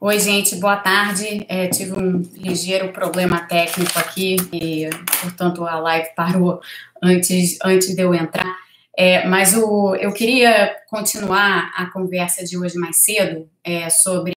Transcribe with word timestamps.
Oi, 0.00 0.18
gente, 0.18 0.56
boa 0.56 0.76
tarde. 0.76 1.46
É, 1.48 1.68
tive 1.68 1.92
um 1.92 2.22
ligeiro 2.34 2.92
problema 2.92 3.40
técnico 3.40 3.98
aqui 3.98 4.36
e, 4.52 4.90
portanto, 5.20 5.64
a 5.64 5.78
live 5.78 6.08
parou 6.16 6.60
antes, 7.00 7.58
antes 7.64 7.94
de 7.94 8.02
eu 8.02 8.12
entrar. 8.12 8.56
É, 8.96 9.26
mas 9.26 9.54
o, 9.56 9.94
eu 9.94 10.12
queria 10.12 10.76
continuar 10.90 11.72
a 11.76 11.86
conversa 11.86 12.44
de 12.44 12.58
hoje 12.58 12.76
mais 12.76 12.96
cedo 12.96 13.48
é, 13.64 13.88
sobre 13.88 14.32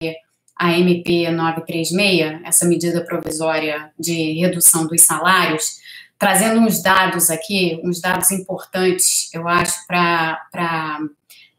a 0.55 0.77
MP 0.77 1.29
936, 1.31 2.41
essa 2.45 2.65
medida 2.65 3.03
provisória 3.03 3.91
de 3.99 4.39
redução 4.39 4.87
dos 4.87 5.01
salários, 5.01 5.81
trazendo 6.17 6.61
uns 6.61 6.81
dados 6.81 7.29
aqui, 7.29 7.81
uns 7.83 7.99
dados 7.99 8.31
importantes, 8.31 9.33
eu 9.33 9.47
acho, 9.47 9.85
para 9.85 10.99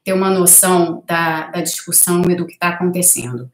ter 0.07 0.13
uma 0.13 0.31
noção 0.31 1.03
da, 1.05 1.49
da 1.49 1.61
discussão 1.61 2.23
e 2.31 2.37
do 2.37 2.47
que 2.47 2.53
está 2.53 2.69
acontecendo. 2.69 3.51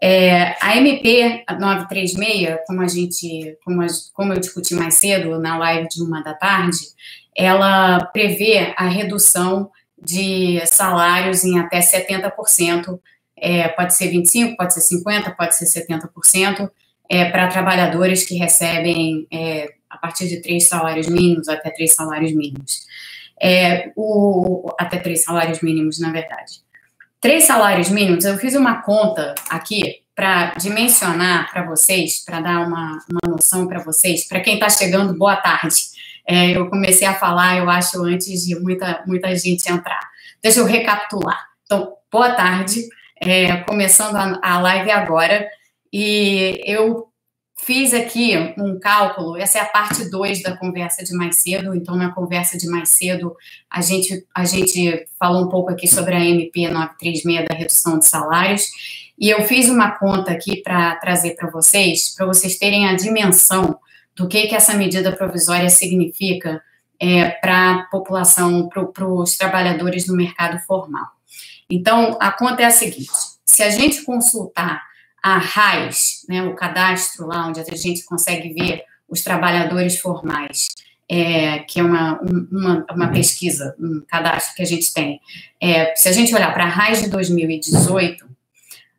É, 0.00 0.56
a 0.58 0.74
MP 0.78 1.44
936, 1.46 2.56
como 2.66 2.80
a 2.80 2.88
gente, 2.88 3.58
como, 3.62 3.82
a, 3.82 3.86
como 4.14 4.32
eu 4.32 4.40
discuti 4.40 4.74
mais 4.74 4.94
cedo 4.94 5.38
na 5.38 5.58
live 5.58 5.86
de 5.90 6.02
uma 6.02 6.22
da 6.22 6.32
tarde, 6.32 6.78
ela 7.36 8.02
prevê 8.06 8.72
a 8.78 8.88
redução 8.88 9.70
de 10.02 10.64
salários 10.64 11.44
em 11.44 11.58
até 11.58 11.80
70%, 11.80 12.98
é, 13.36 13.68
pode 13.68 13.94
ser 13.94 14.10
25%, 14.10 14.56
pode 14.56 14.72
ser 14.72 14.96
50%, 14.96 15.36
pode 15.36 15.54
ser 15.54 15.86
70%, 15.86 16.70
é, 17.10 17.26
para 17.26 17.48
trabalhadores 17.48 18.24
que 18.24 18.36
recebem 18.36 19.26
é, 19.30 19.68
a 19.90 19.98
partir 19.98 20.28
de 20.28 20.40
três 20.40 20.66
salários 20.66 21.08
mínimos 21.08 21.46
até 21.46 21.68
três 21.68 21.94
salários 21.94 22.32
mínimos. 22.32 22.86
É, 23.42 23.90
o, 23.96 24.70
até 24.78 24.98
três 24.98 25.24
salários 25.24 25.60
mínimos, 25.60 25.98
na 25.98 26.12
verdade. 26.12 26.60
Três 27.20 27.44
salários 27.44 27.90
mínimos, 27.90 28.24
eu 28.24 28.38
fiz 28.38 28.54
uma 28.54 28.82
conta 28.82 29.34
aqui 29.48 30.00
para 30.14 30.52
dimensionar 30.54 31.50
para 31.50 31.64
vocês, 31.64 32.24
para 32.24 32.40
dar 32.40 32.66
uma, 32.66 32.98
uma 33.10 33.34
noção 33.34 33.66
para 33.66 33.78
vocês, 33.82 34.26
para 34.28 34.40
quem 34.40 34.54
está 34.54 34.68
chegando, 34.68 35.16
boa 35.16 35.36
tarde. 35.36 35.76
É, 36.26 36.56
eu 36.56 36.68
comecei 36.68 37.06
a 37.06 37.14
falar, 37.14 37.58
eu 37.58 37.68
acho, 37.68 38.02
antes 38.04 38.44
de 38.44 38.58
muita, 38.58 39.02
muita 39.06 39.34
gente 39.34 39.70
entrar. 39.70 40.00
Deixa 40.42 40.60
eu 40.60 40.66
recapitular. 40.66 41.48
Então, 41.64 41.94
boa 42.10 42.32
tarde, 42.32 42.88
é, 43.20 43.56
começando 43.58 44.16
a, 44.16 44.38
a 44.42 44.60
live 44.60 44.90
agora, 44.90 45.48
e 45.92 46.62
eu 46.64 47.09
fiz 47.64 47.92
aqui 47.92 48.36
um 48.58 48.78
cálculo, 48.78 49.36
essa 49.36 49.58
é 49.58 49.60
a 49.60 49.66
parte 49.66 50.10
2 50.10 50.42
da 50.42 50.56
conversa 50.56 51.04
de 51.04 51.14
mais 51.14 51.36
cedo, 51.36 51.74
então 51.74 51.96
na 51.96 52.12
conversa 52.12 52.56
de 52.56 52.66
mais 52.66 52.90
cedo 52.90 53.36
a 53.68 53.80
gente, 53.80 54.26
a 54.34 54.44
gente 54.44 55.06
falou 55.18 55.44
um 55.44 55.48
pouco 55.48 55.70
aqui 55.70 55.86
sobre 55.86 56.14
a 56.14 56.24
MP 56.24 56.68
936 56.68 57.48
da 57.48 57.54
redução 57.54 57.98
de 57.98 58.06
salários, 58.06 58.62
e 59.18 59.28
eu 59.28 59.42
fiz 59.42 59.68
uma 59.68 59.92
conta 59.92 60.32
aqui 60.32 60.62
para 60.62 60.96
trazer 60.96 61.36
para 61.36 61.50
vocês, 61.50 62.14
para 62.16 62.26
vocês 62.26 62.58
terem 62.58 62.88
a 62.88 62.94
dimensão 62.94 63.78
do 64.16 64.26
que, 64.26 64.46
que 64.46 64.54
essa 64.54 64.74
medida 64.74 65.12
provisória 65.12 65.68
significa 65.68 66.62
é, 66.98 67.30
para 67.30 67.70
a 67.70 67.82
população, 67.84 68.68
para 68.68 69.06
os 69.06 69.36
trabalhadores 69.36 70.06
no 70.06 70.16
mercado 70.16 70.58
formal. 70.60 71.06
Então, 71.68 72.16
a 72.20 72.32
conta 72.32 72.62
é 72.62 72.66
a 72.66 72.70
seguinte: 72.70 73.10
se 73.44 73.62
a 73.62 73.70
gente 73.70 74.02
consultar 74.04 74.82
a 75.22 75.38
RAIS, 75.38 76.26
né, 76.28 76.42
o 76.42 76.54
cadastro 76.54 77.26
lá 77.26 77.46
onde 77.46 77.60
a 77.60 77.76
gente 77.76 78.04
consegue 78.04 78.52
ver 78.52 78.84
os 79.08 79.22
trabalhadores 79.22 79.98
formais, 79.98 80.68
é, 81.08 81.60
que 81.60 81.80
é 81.80 81.82
uma, 81.82 82.20
uma, 82.20 82.84
uma, 82.90 83.08
pesquisa, 83.08 83.74
um 83.78 84.02
cadastro 84.06 84.54
que 84.54 84.62
a 84.62 84.66
gente 84.66 84.92
tem. 84.94 85.20
É, 85.60 85.94
se 85.96 86.08
a 86.08 86.12
gente 86.12 86.32
olhar 86.34 86.54
para 86.54 86.64
a 86.64 86.68
RAIS 86.68 87.02
de 87.02 87.10
2018, 87.10 88.28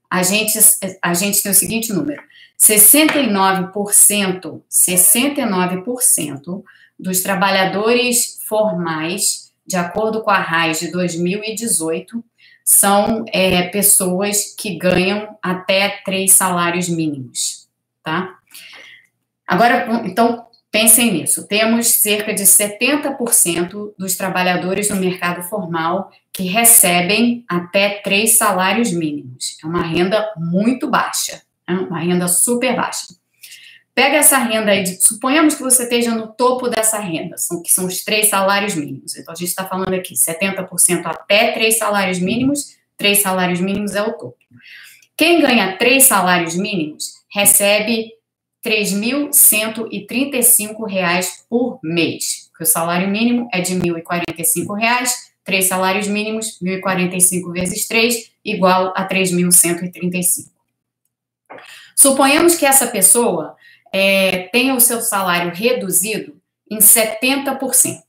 a 0.10 0.24
gente, 0.24 0.60
a 1.02 1.14
gente 1.14 1.42
tem 1.42 1.52
o 1.52 1.56
seguinte 1.56 1.94
número: 1.94 2.22
69%, 2.60 4.62
69% 4.70 6.64
dos 7.00 7.22
trabalhadores 7.22 8.38
formais, 8.46 9.54
de 9.66 9.78
acordo 9.78 10.22
com 10.22 10.30
a 10.30 10.40
RAIS 10.40 10.82
de 10.82 10.92
2018, 10.92 12.22
são 12.72 13.26
é, 13.34 13.64
pessoas 13.64 14.56
que 14.58 14.78
ganham 14.78 15.38
até 15.44 16.02
três 16.06 16.32
salários 16.32 16.88
mínimos, 16.88 17.68
tá? 18.02 18.34
Agora, 19.46 20.04
então, 20.06 20.46
pensem 20.72 21.12
nisso. 21.12 21.46
Temos 21.50 21.88
cerca 21.88 22.34
de 22.34 22.44
70% 22.44 23.94
dos 24.00 24.16
trabalhadores 24.16 24.90
no 24.90 24.96
mercado 24.96 25.44
formal 25.44 26.10
que 26.32 26.44
recebem 26.44 27.44
até 27.46 28.00
três 28.02 28.38
salários 28.38 28.94
mínimos. 28.94 29.58
É 29.62 29.68
uma 29.68 29.84
renda 29.84 30.34
muito 30.38 30.90
baixa, 30.90 31.42
é 31.68 31.74
uma 31.74 32.00
renda 32.00 32.30
super 32.30 32.74
baixa. 32.74 33.08
Pega 33.94 34.18
essa 34.18 34.38
renda 34.38 34.72
aí, 34.72 34.84
de, 34.84 35.02
suponhamos 35.02 35.56
que 35.56 35.62
você 35.62 35.84
esteja 35.84 36.16
no 36.16 36.28
topo 36.28 36.70
dessa 36.70 36.98
renda, 36.98 37.38
são, 37.38 37.62
que 37.62 37.74
são 37.74 37.86
os 37.86 38.04
três 38.04 38.30
salários 38.30 38.74
mínimos. 38.74 39.18
Então, 39.18 39.34
a 39.34 39.36
gente 39.36 39.50
está 39.50 39.66
falando 39.66 39.94
aqui 39.94 40.14
70% 40.14 41.06
até 41.06 41.52
três 41.52 41.78
salários 41.78 42.20
mínimos, 42.20 42.78
três 42.96 43.22
salários 43.22 43.60
mínimos 43.60 43.94
é 43.94 44.02
o 44.02 44.14
topo. 44.14 44.38
Quem 45.18 45.42
ganha 45.42 45.76
três 45.78 46.06
salários 46.06 46.56
mínimos 46.56 47.16
recebe 47.30 48.14
R$ 48.64 48.84
3.135 48.84 51.26
por 51.50 51.78
mês, 51.84 52.48
porque 52.50 52.64
o 52.64 52.68
salário 52.68 53.10
mínimo 53.10 53.50
é 53.54 53.60
de 53.60 53.74
R$ 53.74 53.82
1.045, 53.82 55.10
três 55.44 55.66
salários 55.66 56.08
mínimos, 56.08 56.58
1.045 56.62 57.52
vezes 57.52 57.86
3, 57.88 58.32
igual 58.46 58.94
a 58.96 59.06
3.135. 59.08 60.50
Suponhamos 61.96 62.56
que 62.56 62.66
essa 62.66 62.88
pessoa 62.88 63.56
é, 63.92 64.50
tenha 64.52 64.74
o 64.74 64.80
seu 64.80 65.02
salário 65.02 65.54
reduzido 65.54 66.40
em 66.70 66.78
70%. 66.78 68.02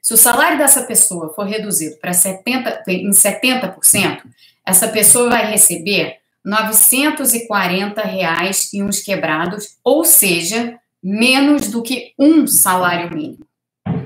Se 0.00 0.14
o 0.14 0.16
salário 0.16 0.56
dessa 0.56 0.84
pessoa 0.84 1.34
for 1.34 1.46
reduzido 1.46 1.96
para 1.98 2.14
70, 2.14 2.84
em 2.88 3.10
70%, 3.10 4.22
essa 4.64 4.88
pessoa 4.88 5.28
vai 5.28 5.50
receber 5.50 6.18
940 6.44 8.00
reais 8.02 8.72
e 8.72 8.82
uns 8.82 9.00
quebrados, 9.00 9.76
ou 9.84 10.04
seja, 10.04 10.78
menos 11.02 11.68
do 11.68 11.82
que 11.82 12.14
um 12.18 12.46
salário 12.46 13.14
mínimo, 13.14 13.46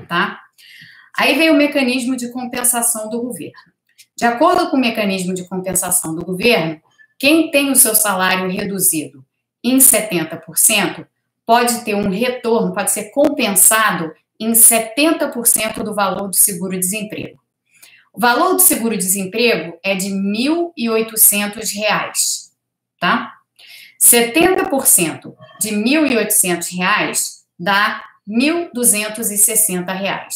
tá? 0.07 0.41
Aí 1.17 1.35
vem 1.35 1.51
o 1.51 1.55
mecanismo 1.55 2.15
de 2.15 2.29
compensação 2.29 3.09
do 3.09 3.21
governo. 3.21 3.53
De 4.15 4.25
acordo 4.25 4.69
com 4.69 4.77
o 4.77 4.79
mecanismo 4.79 5.33
de 5.33 5.47
compensação 5.47 6.13
do 6.13 6.25
governo, 6.25 6.81
quem 7.17 7.49
tem 7.49 7.71
o 7.71 7.75
seu 7.75 7.95
salário 7.95 8.49
reduzido 8.49 9.23
em 9.63 9.77
70% 9.77 11.07
pode 11.45 11.83
ter 11.83 11.95
um 11.95 12.09
retorno, 12.09 12.73
pode 12.73 12.91
ser 12.91 13.11
compensado 13.11 14.13
em 14.39 14.51
70% 14.53 15.83
do 15.83 15.93
valor 15.93 16.27
do 16.29 16.35
seguro-desemprego. 16.35 17.39
O 18.13 18.19
valor 18.19 18.53
do 18.53 18.61
seguro-desemprego 18.61 19.77
é 19.83 19.95
de 19.95 20.09
R$ 20.09 20.15
1.800, 20.77 22.51
tá? 22.99 23.33
70% 23.99 25.33
de 25.59 25.69
R$ 25.69 25.75
1.800 25.83 27.43
dá 27.57 28.03
R$ 28.27 28.35
1.260. 28.73 30.27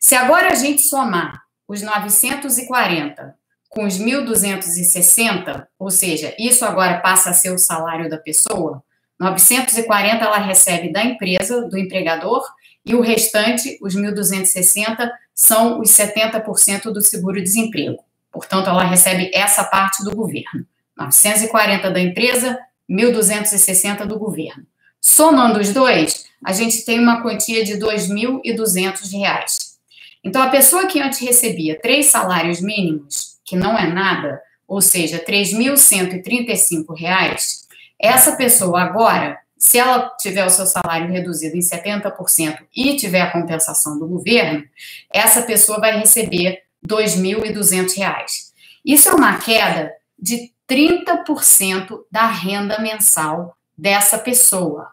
Se 0.00 0.14
agora 0.14 0.48
a 0.52 0.54
gente 0.54 0.82
somar 0.82 1.44
os 1.66 1.80
940 1.80 3.34
com 3.70 3.86
os 3.86 3.98
1.260, 3.98 5.66
ou 5.78 5.90
seja, 5.90 6.34
isso 6.38 6.64
agora 6.64 7.00
passa 7.00 7.30
a 7.30 7.32
ser 7.32 7.50
o 7.52 7.58
salário 7.58 8.10
da 8.10 8.18
pessoa, 8.18 8.84
940 9.18 10.24
ela 10.24 10.38
recebe 10.38 10.92
da 10.92 11.04
empresa, 11.04 11.68
do 11.68 11.78
empregador, 11.78 12.42
e 12.84 12.94
o 12.94 13.00
restante, 13.00 13.78
os 13.80 13.96
1.260, 13.96 15.10
são 15.34 15.80
os 15.80 15.90
70% 15.90 16.92
do 16.92 17.00
seguro-desemprego. 17.00 17.98
Portanto, 18.30 18.68
ela 18.68 18.84
recebe 18.84 19.30
essa 19.32 19.64
parte 19.64 20.04
do 20.04 20.14
governo. 20.14 20.66
940 20.96 21.90
da 21.90 22.00
empresa, 22.00 22.58
1.260 22.90 24.06
do 24.06 24.18
governo. 24.18 24.66
Somando 25.00 25.60
os 25.60 25.72
dois, 25.72 26.26
a 26.44 26.52
gente 26.52 26.84
tem 26.84 26.98
uma 26.98 27.22
quantia 27.22 27.64
de 27.64 27.74
R$ 27.74 27.80
2.200. 27.80 29.74
Então, 30.22 30.42
a 30.42 30.48
pessoa 30.48 30.86
que 30.86 31.00
antes 31.00 31.20
recebia 31.20 31.80
três 31.80 32.06
salários 32.06 32.60
mínimos, 32.60 33.38
que 33.44 33.56
não 33.56 33.78
é 33.78 33.86
nada, 33.86 34.40
ou 34.66 34.80
seja, 34.80 35.18
R$ 35.18 35.24
3.135, 35.24 37.63
essa 38.00 38.36
pessoa 38.36 38.82
agora, 38.82 39.38
se 39.56 39.78
ela 39.78 40.10
tiver 40.20 40.44
o 40.44 40.50
seu 40.50 40.66
salário 40.66 41.10
reduzido 41.10 41.56
em 41.56 41.60
70% 41.60 42.66
e 42.76 42.96
tiver 42.96 43.22
a 43.22 43.30
compensação 43.30 43.98
do 43.98 44.06
governo, 44.06 44.64
essa 45.12 45.42
pessoa 45.42 45.80
vai 45.80 45.98
receber 45.98 46.62
R$ 46.82 46.88
2.200. 46.88 48.52
Isso 48.84 49.08
é 49.08 49.14
uma 49.14 49.38
queda 49.38 49.92
de 50.18 50.52
30% 50.68 52.00
da 52.10 52.26
renda 52.26 52.78
mensal 52.80 53.56
dessa 53.76 54.18
pessoa. 54.18 54.92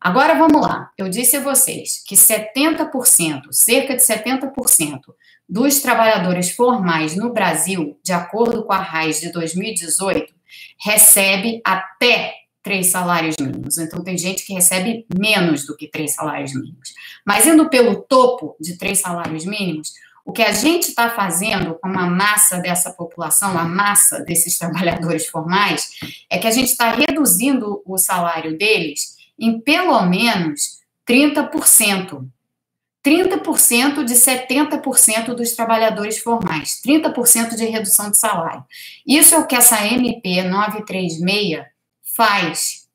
Agora 0.00 0.34
vamos 0.34 0.62
lá. 0.62 0.90
Eu 0.96 1.08
disse 1.08 1.36
a 1.36 1.40
vocês 1.40 2.02
que 2.06 2.14
70%, 2.14 3.42
cerca 3.50 3.94
de 3.94 4.02
70% 4.02 5.00
dos 5.48 5.80
trabalhadores 5.80 6.52
formais 6.52 7.16
no 7.16 7.32
Brasil, 7.32 7.98
de 8.02 8.12
acordo 8.12 8.64
com 8.64 8.72
a 8.72 8.78
RAIS 8.78 9.20
de 9.20 9.30
2018, 9.30 10.32
recebe 10.78 11.60
até 11.64 12.34
três 12.62 12.88
salários 12.88 13.36
mínimos. 13.40 13.78
Então, 13.78 14.02
tem 14.04 14.16
gente 14.18 14.44
que 14.44 14.52
recebe 14.52 15.06
menos 15.18 15.66
do 15.66 15.76
que 15.76 15.88
três 15.88 16.14
salários 16.14 16.54
mínimos. 16.54 16.92
Mas 17.26 17.46
indo 17.46 17.68
pelo 17.68 18.02
topo 18.02 18.56
de 18.60 18.76
três 18.76 19.00
salários 19.00 19.44
mínimos, 19.44 19.92
o 20.24 20.32
que 20.32 20.42
a 20.42 20.52
gente 20.52 20.88
está 20.88 21.10
fazendo 21.10 21.74
com 21.74 21.88
a 21.88 22.06
massa 22.06 22.58
dessa 22.58 22.92
população, 22.92 23.58
a 23.58 23.64
massa 23.64 24.20
desses 24.20 24.58
trabalhadores 24.58 25.26
formais, 25.26 25.90
é 26.28 26.38
que 26.38 26.46
a 26.46 26.50
gente 26.50 26.68
está 26.68 26.92
reduzindo 26.92 27.82
o 27.86 27.96
salário 27.96 28.56
deles 28.56 29.16
em 29.38 29.58
pelo 29.60 30.00
menos 30.06 30.80
30%. 31.08 32.28
30% 33.04 34.04
de 34.04 34.14
70% 34.14 35.34
dos 35.34 35.52
trabalhadores 35.52 36.18
formais, 36.18 36.80
30% 36.84 37.56
de 37.56 37.64
redução 37.64 38.10
de 38.10 38.18
salário. 38.18 38.64
Isso 39.06 39.34
é 39.34 39.38
o 39.38 39.46
que 39.46 39.56
essa 39.56 39.86
MP 39.86 40.42
936 40.42 41.64
faz. 42.14 42.86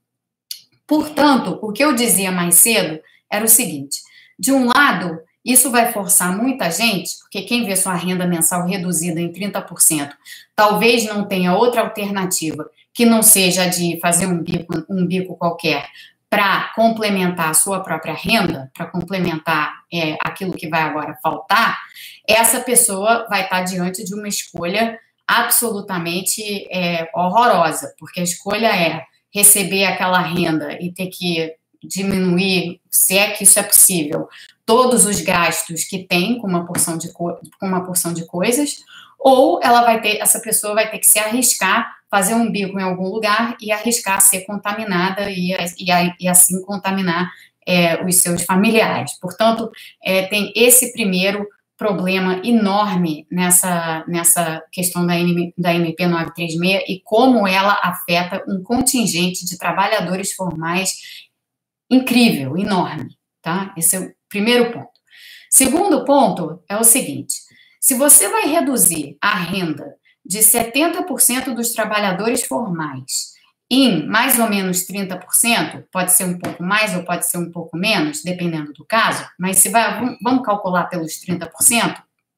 Portanto, 0.86 1.58
o 1.62 1.72
que 1.72 1.84
eu 1.84 1.96
dizia 1.96 2.32
mais 2.32 2.56
cedo 2.56 3.00
era 3.32 3.44
o 3.44 3.50
seguinte: 3.50 4.02
de 4.38 4.52
um 4.52 4.68
lado, 4.68 5.20
isso 5.44 5.72
vai 5.72 5.92
forçar 5.92 6.36
muita 6.38 6.70
gente, 6.70 7.18
porque 7.22 7.42
quem 7.42 7.66
vê 7.66 7.76
sua 7.76 7.96
renda 7.96 8.28
mensal 8.28 8.68
reduzida 8.68 9.20
em 9.20 9.32
30%, 9.32 10.12
talvez 10.56 11.06
não 11.06 11.26
tenha 11.28 11.56
outra 11.56 11.82
alternativa 11.82 12.70
que 12.94 13.06
não 13.06 13.22
seja 13.22 13.68
de 13.68 14.00
fazer 14.00 14.26
um 14.26 14.42
bico, 14.42 14.86
um 14.90 15.06
bico 15.06 15.36
qualquer 15.36 15.88
para 16.36 16.74
complementar 16.76 17.52
a 17.52 17.54
sua 17.54 17.80
própria 17.80 18.14
renda, 18.14 18.70
para 18.76 18.88
complementar 18.88 19.72
é, 19.92 20.18
aquilo 20.20 20.52
que 20.52 20.68
vai 20.68 20.82
agora 20.82 21.18
faltar, 21.24 21.80
essa 22.28 22.60
pessoa 22.60 23.26
vai 23.30 23.44
estar 23.44 23.62
diante 23.62 24.04
de 24.04 24.14
uma 24.14 24.28
escolha 24.28 25.00
absolutamente 25.26 26.44
é, 26.70 27.10
horrorosa, 27.16 27.96
porque 27.98 28.20
a 28.20 28.24
escolha 28.24 28.68
é 28.68 29.06
receber 29.34 29.86
aquela 29.86 30.20
renda 30.20 30.78
e 30.82 30.92
ter 30.92 31.08
que 31.08 31.54
diminuir, 31.82 32.82
se 32.92 33.18
é 33.18 33.32
que 33.32 33.46
isso 33.46 33.58
é 33.58 33.64
possível, 33.64 34.28
todos 34.66 35.06
os 35.06 35.22
gastos 35.22 35.86
que 35.86 36.00
tem 36.00 36.38
com 36.38 36.48
uma 36.48 36.66
porção 36.66 36.98
de, 36.98 37.14
com 37.14 37.40
uma 37.62 37.86
porção 37.86 38.12
de 38.12 38.26
coisas, 38.26 38.80
ou 39.18 39.62
ela 39.64 39.84
vai 39.84 40.02
ter, 40.02 40.18
essa 40.18 40.42
pessoa 40.42 40.74
vai 40.74 40.92
ter 40.92 41.00
que 41.00 41.08
se 41.08 41.18
arriscar, 41.18 41.96
fazer 42.16 42.34
um 42.34 42.50
bico 42.50 42.80
em 42.80 42.84
algum 42.84 43.10
lugar 43.10 43.58
e 43.60 43.74
arriscar 43.74 44.22
ser 44.22 44.46
contaminada 44.46 45.30
e, 45.30 45.52
e, 45.52 46.14
e 46.18 46.28
assim 46.30 46.62
contaminar 46.62 47.30
é, 47.68 48.02
os 48.06 48.16
seus 48.22 48.44
familiares. 48.44 49.20
Portanto, 49.20 49.70
é, 50.02 50.26
tem 50.28 50.50
esse 50.56 50.94
primeiro 50.94 51.46
problema 51.78 52.40
enorme 52.42 53.28
nessa, 53.30 54.06
nessa 54.08 54.64
questão 54.72 55.06
da, 55.06 55.14
NM, 55.16 55.54
da 55.58 55.74
MP 55.74 56.08
936 56.08 56.84
e 56.88 57.02
como 57.04 57.46
ela 57.46 57.78
afeta 57.84 58.42
um 58.48 58.64
contingente 58.64 59.46
de 59.46 59.58
trabalhadores 59.58 60.32
formais 60.32 60.94
incrível, 61.92 62.58
enorme, 62.58 63.10
tá? 63.42 63.74
Esse 63.76 63.98
é 63.98 64.00
o 64.00 64.14
primeiro 64.30 64.72
ponto. 64.72 64.96
Segundo 65.50 66.06
ponto 66.06 66.64
é 66.70 66.78
o 66.78 66.84
seguinte: 66.86 67.34
se 67.82 67.94
você 67.94 68.30
vai 68.30 68.48
reduzir 68.48 69.18
a 69.22 69.36
renda 69.36 69.98
de 70.26 70.40
70% 70.40 71.54
dos 71.54 71.72
trabalhadores 71.72 72.44
formais 72.44 73.36
em 73.70 74.06
mais 74.06 74.38
ou 74.40 74.48
menos 74.48 74.86
30%, 74.86 75.86
pode 75.92 76.12
ser 76.12 76.26
um 76.26 76.38
pouco 76.38 76.62
mais 76.62 76.96
ou 76.96 77.04
pode 77.04 77.28
ser 77.28 77.38
um 77.38 77.52
pouco 77.52 77.76
menos, 77.76 78.22
dependendo 78.24 78.72
do 78.74 78.86
caso, 78.86 79.26
mas 79.40 79.58
se 79.58 79.70
vai, 79.70 80.18
vamos 80.22 80.46
calcular 80.46 80.86
pelos 80.86 81.14
30% 81.14 81.96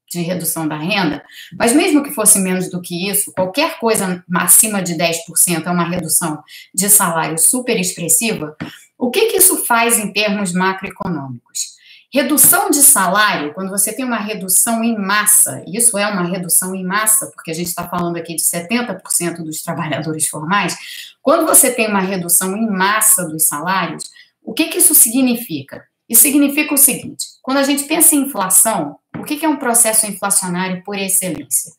de 0.09 0.21
redução 0.21 0.65
da 0.65 0.77
renda, 0.77 1.21
mas 1.59 1.73
mesmo 1.73 2.01
que 2.01 2.11
fosse 2.11 2.39
menos 2.39 2.69
do 2.69 2.81
que 2.81 3.09
isso, 3.09 3.33
qualquer 3.33 3.77
coisa 3.77 4.23
acima 4.35 4.81
de 4.81 4.93
10% 4.93 5.65
é 5.65 5.69
uma 5.69 5.83
redução 5.83 6.41
de 6.73 6.89
salário 6.89 7.37
super 7.37 7.77
expressiva, 7.77 8.55
o 8.97 9.11
que, 9.11 9.27
que 9.27 9.37
isso 9.37 9.65
faz 9.65 9.99
em 9.99 10.13
termos 10.13 10.53
macroeconômicos? 10.53 11.76
Redução 12.17 12.71
de 12.71 12.81
salário, 12.81 13.53
quando 13.53 13.69
você 13.69 13.93
tem 13.93 14.03
uma 14.03 14.17
redução 14.17 14.83
em 14.83 14.97
massa, 14.97 15.63
isso 15.67 15.95
é 15.99 16.07
uma 16.07 16.23
redução 16.23 16.73
em 16.73 16.83
massa, 16.83 17.27
porque 17.27 17.51
a 17.51 17.53
gente 17.53 17.67
está 17.67 17.87
falando 17.87 18.17
aqui 18.17 18.33
de 18.33 18.41
70% 18.41 19.43
dos 19.43 19.61
trabalhadores 19.61 20.27
formais, 20.27 20.75
quando 21.21 21.45
você 21.45 21.71
tem 21.71 21.87
uma 21.87 21.99
redução 21.99 22.57
em 22.57 22.67
massa 22.67 23.23
dos 23.23 23.45
salários, 23.45 24.09
o 24.41 24.51
que, 24.51 24.65
que 24.65 24.79
isso 24.79 24.95
significa? 24.95 25.85
Isso 26.09 26.23
significa 26.23 26.73
o 26.73 26.77
seguinte: 26.77 27.23
quando 27.43 27.57
a 27.57 27.63
gente 27.63 27.83
pensa 27.83 28.15
em 28.15 28.21
inflação, 28.21 28.97
o 29.15 29.23
que, 29.23 29.37
que 29.37 29.45
é 29.45 29.49
um 29.49 29.57
processo 29.57 30.07
inflacionário 30.07 30.83
por 30.83 30.97
excelência? 30.97 31.71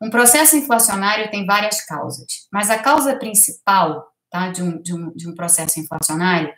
Um 0.00 0.08
processo 0.08 0.56
inflacionário 0.56 1.30
tem 1.30 1.44
várias 1.44 1.84
causas, 1.84 2.48
mas 2.50 2.70
a 2.70 2.78
causa 2.78 3.14
principal 3.16 4.10
tá, 4.30 4.48
de, 4.48 4.62
um, 4.62 4.80
de, 4.80 4.94
um, 4.94 5.12
de 5.14 5.28
um 5.28 5.34
processo 5.34 5.78
inflacionário 5.78 6.50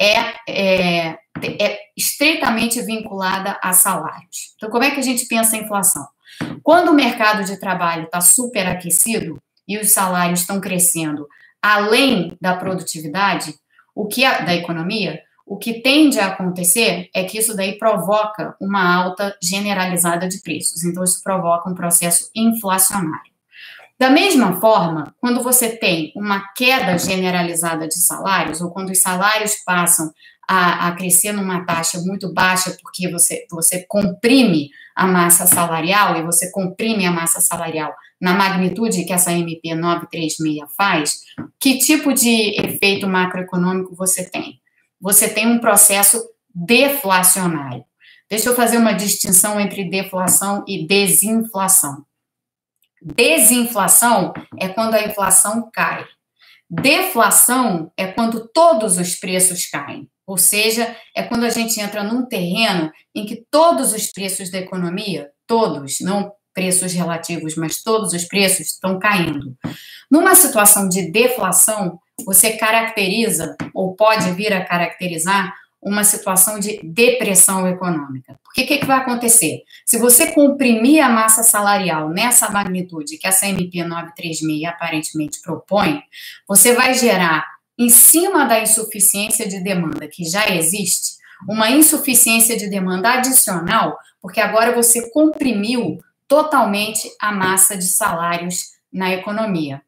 é, 0.00 0.34
é, 0.48 1.18
é 1.42 1.78
estreitamente 1.96 2.80
vinculada 2.82 3.58
a 3.62 3.72
salários. 3.72 4.54
Então, 4.56 4.70
como 4.70 4.84
é 4.84 4.90
que 4.90 5.00
a 5.00 5.02
gente 5.02 5.26
pensa 5.26 5.56
a 5.56 5.60
inflação? 5.60 6.06
Quando 6.62 6.90
o 6.90 6.94
mercado 6.94 7.44
de 7.44 7.58
trabalho 7.58 8.04
está 8.04 8.20
superaquecido 8.20 9.40
e 9.66 9.78
os 9.78 9.92
salários 9.92 10.40
estão 10.40 10.60
crescendo 10.60 11.26
além 11.62 12.36
da 12.40 12.56
produtividade, 12.56 13.54
o 13.94 14.06
que 14.06 14.22
da 14.22 14.54
economia, 14.54 15.20
o 15.46 15.56
que 15.56 15.80
tende 15.80 16.18
a 16.18 16.26
acontecer 16.26 17.08
é 17.14 17.24
que 17.24 17.38
isso 17.38 17.56
daí 17.56 17.78
provoca 17.78 18.54
uma 18.60 18.94
alta 18.94 19.36
generalizada 19.42 20.28
de 20.28 20.40
preços. 20.42 20.84
Então, 20.84 21.02
isso 21.02 21.22
provoca 21.22 21.70
um 21.70 21.74
processo 21.74 22.30
inflacionário. 22.34 23.35
Da 23.98 24.10
mesma 24.10 24.60
forma, 24.60 25.14
quando 25.18 25.42
você 25.42 25.74
tem 25.74 26.12
uma 26.14 26.52
queda 26.54 26.98
generalizada 26.98 27.88
de 27.88 27.98
salários, 27.98 28.60
ou 28.60 28.70
quando 28.70 28.90
os 28.90 29.00
salários 29.00 29.56
passam 29.64 30.12
a, 30.48 30.88
a, 30.88 30.92
crescer 30.92 31.32
numa 31.32 31.64
taxa 31.64 31.98
muito 32.00 32.32
baixa, 32.32 32.76
porque 32.82 33.10
você, 33.10 33.46
você 33.50 33.84
comprime 33.88 34.68
a 34.94 35.06
massa 35.06 35.46
salarial, 35.46 36.16
e 36.16 36.22
você 36.22 36.50
comprime 36.50 37.06
a 37.06 37.10
massa 37.10 37.40
salarial 37.40 37.94
na 38.20 38.34
magnitude 38.34 39.04
que 39.04 39.12
essa 39.12 39.32
MP 39.32 39.74
936 39.74 40.58
faz, 40.76 41.20
que 41.58 41.78
tipo 41.78 42.12
de 42.12 42.54
efeito 42.60 43.08
macroeconômico 43.08 43.94
você 43.96 44.28
tem? 44.28 44.60
Você 45.00 45.28
tem 45.28 45.46
um 45.46 45.58
processo 45.58 46.22
deflacionário. 46.54 47.84
Deixa 48.28 48.48
eu 48.48 48.54
fazer 48.54 48.78
uma 48.78 48.92
distinção 48.92 49.60
entre 49.60 49.88
deflação 49.88 50.64
e 50.66 50.86
desinflação. 50.86 52.05
Desinflação 53.02 54.32
é 54.58 54.68
quando 54.68 54.94
a 54.94 55.02
inflação 55.02 55.68
cai. 55.72 56.04
Deflação 56.68 57.92
é 57.96 58.06
quando 58.06 58.48
todos 58.48 58.98
os 58.98 59.14
preços 59.14 59.66
caem. 59.66 60.08
Ou 60.26 60.36
seja, 60.36 60.96
é 61.14 61.22
quando 61.22 61.44
a 61.44 61.50
gente 61.50 61.80
entra 61.80 62.02
num 62.02 62.26
terreno 62.26 62.90
em 63.14 63.24
que 63.24 63.44
todos 63.50 63.92
os 63.92 64.10
preços 64.10 64.50
da 64.50 64.58
economia, 64.58 65.30
todos, 65.46 66.00
não 66.00 66.32
preços 66.52 66.92
relativos, 66.94 67.54
mas 67.54 67.82
todos 67.82 68.12
os 68.12 68.24
preços 68.24 68.68
estão 68.68 68.98
caindo. 68.98 69.54
Numa 70.10 70.34
situação 70.34 70.88
de 70.88 71.12
deflação, 71.12 71.98
você 72.24 72.56
caracteriza, 72.56 73.54
ou 73.74 73.94
pode 73.94 74.32
vir 74.32 74.52
a 74.52 74.64
caracterizar, 74.64 75.54
uma 75.86 76.02
situação 76.02 76.58
de 76.58 76.80
depressão 76.82 77.64
econômica. 77.68 78.36
Porque 78.42 78.62
o 78.62 78.66
que, 78.66 78.78
que, 78.78 78.86
vai 78.86 78.98
acontecer? 78.98 79.62
Se 79.84 79.96
você 79.98 80.32
comprimir 80.32 81.00
a 81.00 81.08
massa 81.08 81.44
salarial 81.44 82.08
nessa 82.08 82.50
magnitude 82.50 83.16
que 83.16 83.26
essa 83.28 83.46
MP 83.46 83.84
936 83.84 84.64
aparentemente 84.64 85.40
propõe, 85.40 86.02
você 86.48 86.74
vai 86.74 86.92
gerar, 86.92 87.46
em 87.78 87.88
cima 87.88 88.46
da 88.46 88.58
insuficiência 88.58 89.48
de 89.48 89.62
demanda 89.62 90.08
que 90.08 90.24
já 90.24 90.48
existe, 90.48 91.18
uma 91.48 91.70
insuficiência 91.70 92.56
de 92.56 92.68
demanda 92.68 93.12
adicional, 93.12 93.96
porque 94.20 94.40
agora 94.40 94.74
você 94.74 95.08
comprimiu 95.10 96.00
totalmente 96.26 97.08
a 97.20 97.30
massa 97.30 97.76
de 97.76 97.86
salários 97.86 98.72
na 98.92 99.12
economia. 99.12 99.80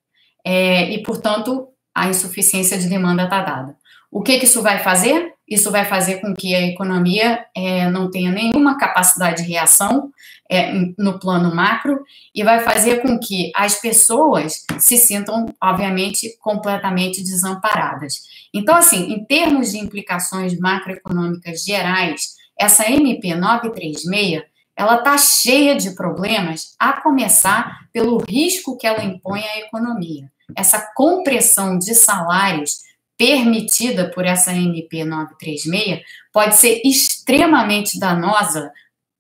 É, 0.45 0.93
e, 0.93 1.03
portanto, 1.03 1.67
a 1.93 2.09
insuficiência 2.09 2.79
de 2.79 2.89
demanda 2.89 3.25
está 3.25 3.43
dada. 3.43 3.77
O 4.13 4.23
que, 4.23 4.39
que 4.39 4.45
isso 4.45 4.63
vai 4.63 4.79
fazer? 4.79 5.37
Isso 5.49 5.71
vai 5.71 5.85
fazer 5.85 6.21
com 6.21 6.35
que 6.35 6.55
a 6.55 6.61
economia 6.61 7.45
é, 7.57 7.89
não 7.91 8.11
tenha 8.11 8.31
nenhuma 8.31 8.77
capacidade 8.77 9.43
de 9.43 9.49
reação 9.51 10.13
é, 10.51 10.73
no 10.99 11.19
plano 11.19 11.55
macro 11.55 12.03
e 12.35 12.43
vai 12.43 12.61
fazer 12.61 13.01
com 13.01 13.19
que 13.19 13.51
as 13.55 13.81
pessoas 13.81 14.65
se 14.79 14.97
sintam, 14.97 15.47
obviamente, 15.63 16.37
completamente 16.41 17.23
desamparadas. 17.23 18.23
Então, 18.53 18.75
assim, 18.75 19.13
em 19.13 19.25
termos 19.25 19.73
de 19.73 19.79
implicações 19.79 20.59
macroeconômicas 20.59 21.65
gerais, 21.65 22.37
essa 22.59 22.91
MP 22.91 23.35
936 23.35 24.43
ela 24.79 24.99
está 24.99 25.19
cheia 25.19 25.75
de 25.75 25.91
problemas, 25.97 26.77
a 26.79 26.93
começar 26.93 27.89
pelo 27.93 28.19
risco 28.19 28.77
que 28.79 28.87
ela 28.87 29.03
impõe 29.03 29.43
à 29.43 29.59
economia. 29.59 30.31
Essa 30.57 30.93
compressão 30.95 31.77
de 31.77 31.97
salários 31.97 32.88
permitida 33.19 34.09
por 34.11 34.25
essa 34.25 34.53
MP 34.53 35.05
936 35.05 36.03
pode 36.33 36.55
ser 36.57 36.81
extremamente 36.85 37.99
danosa 37.99 38.73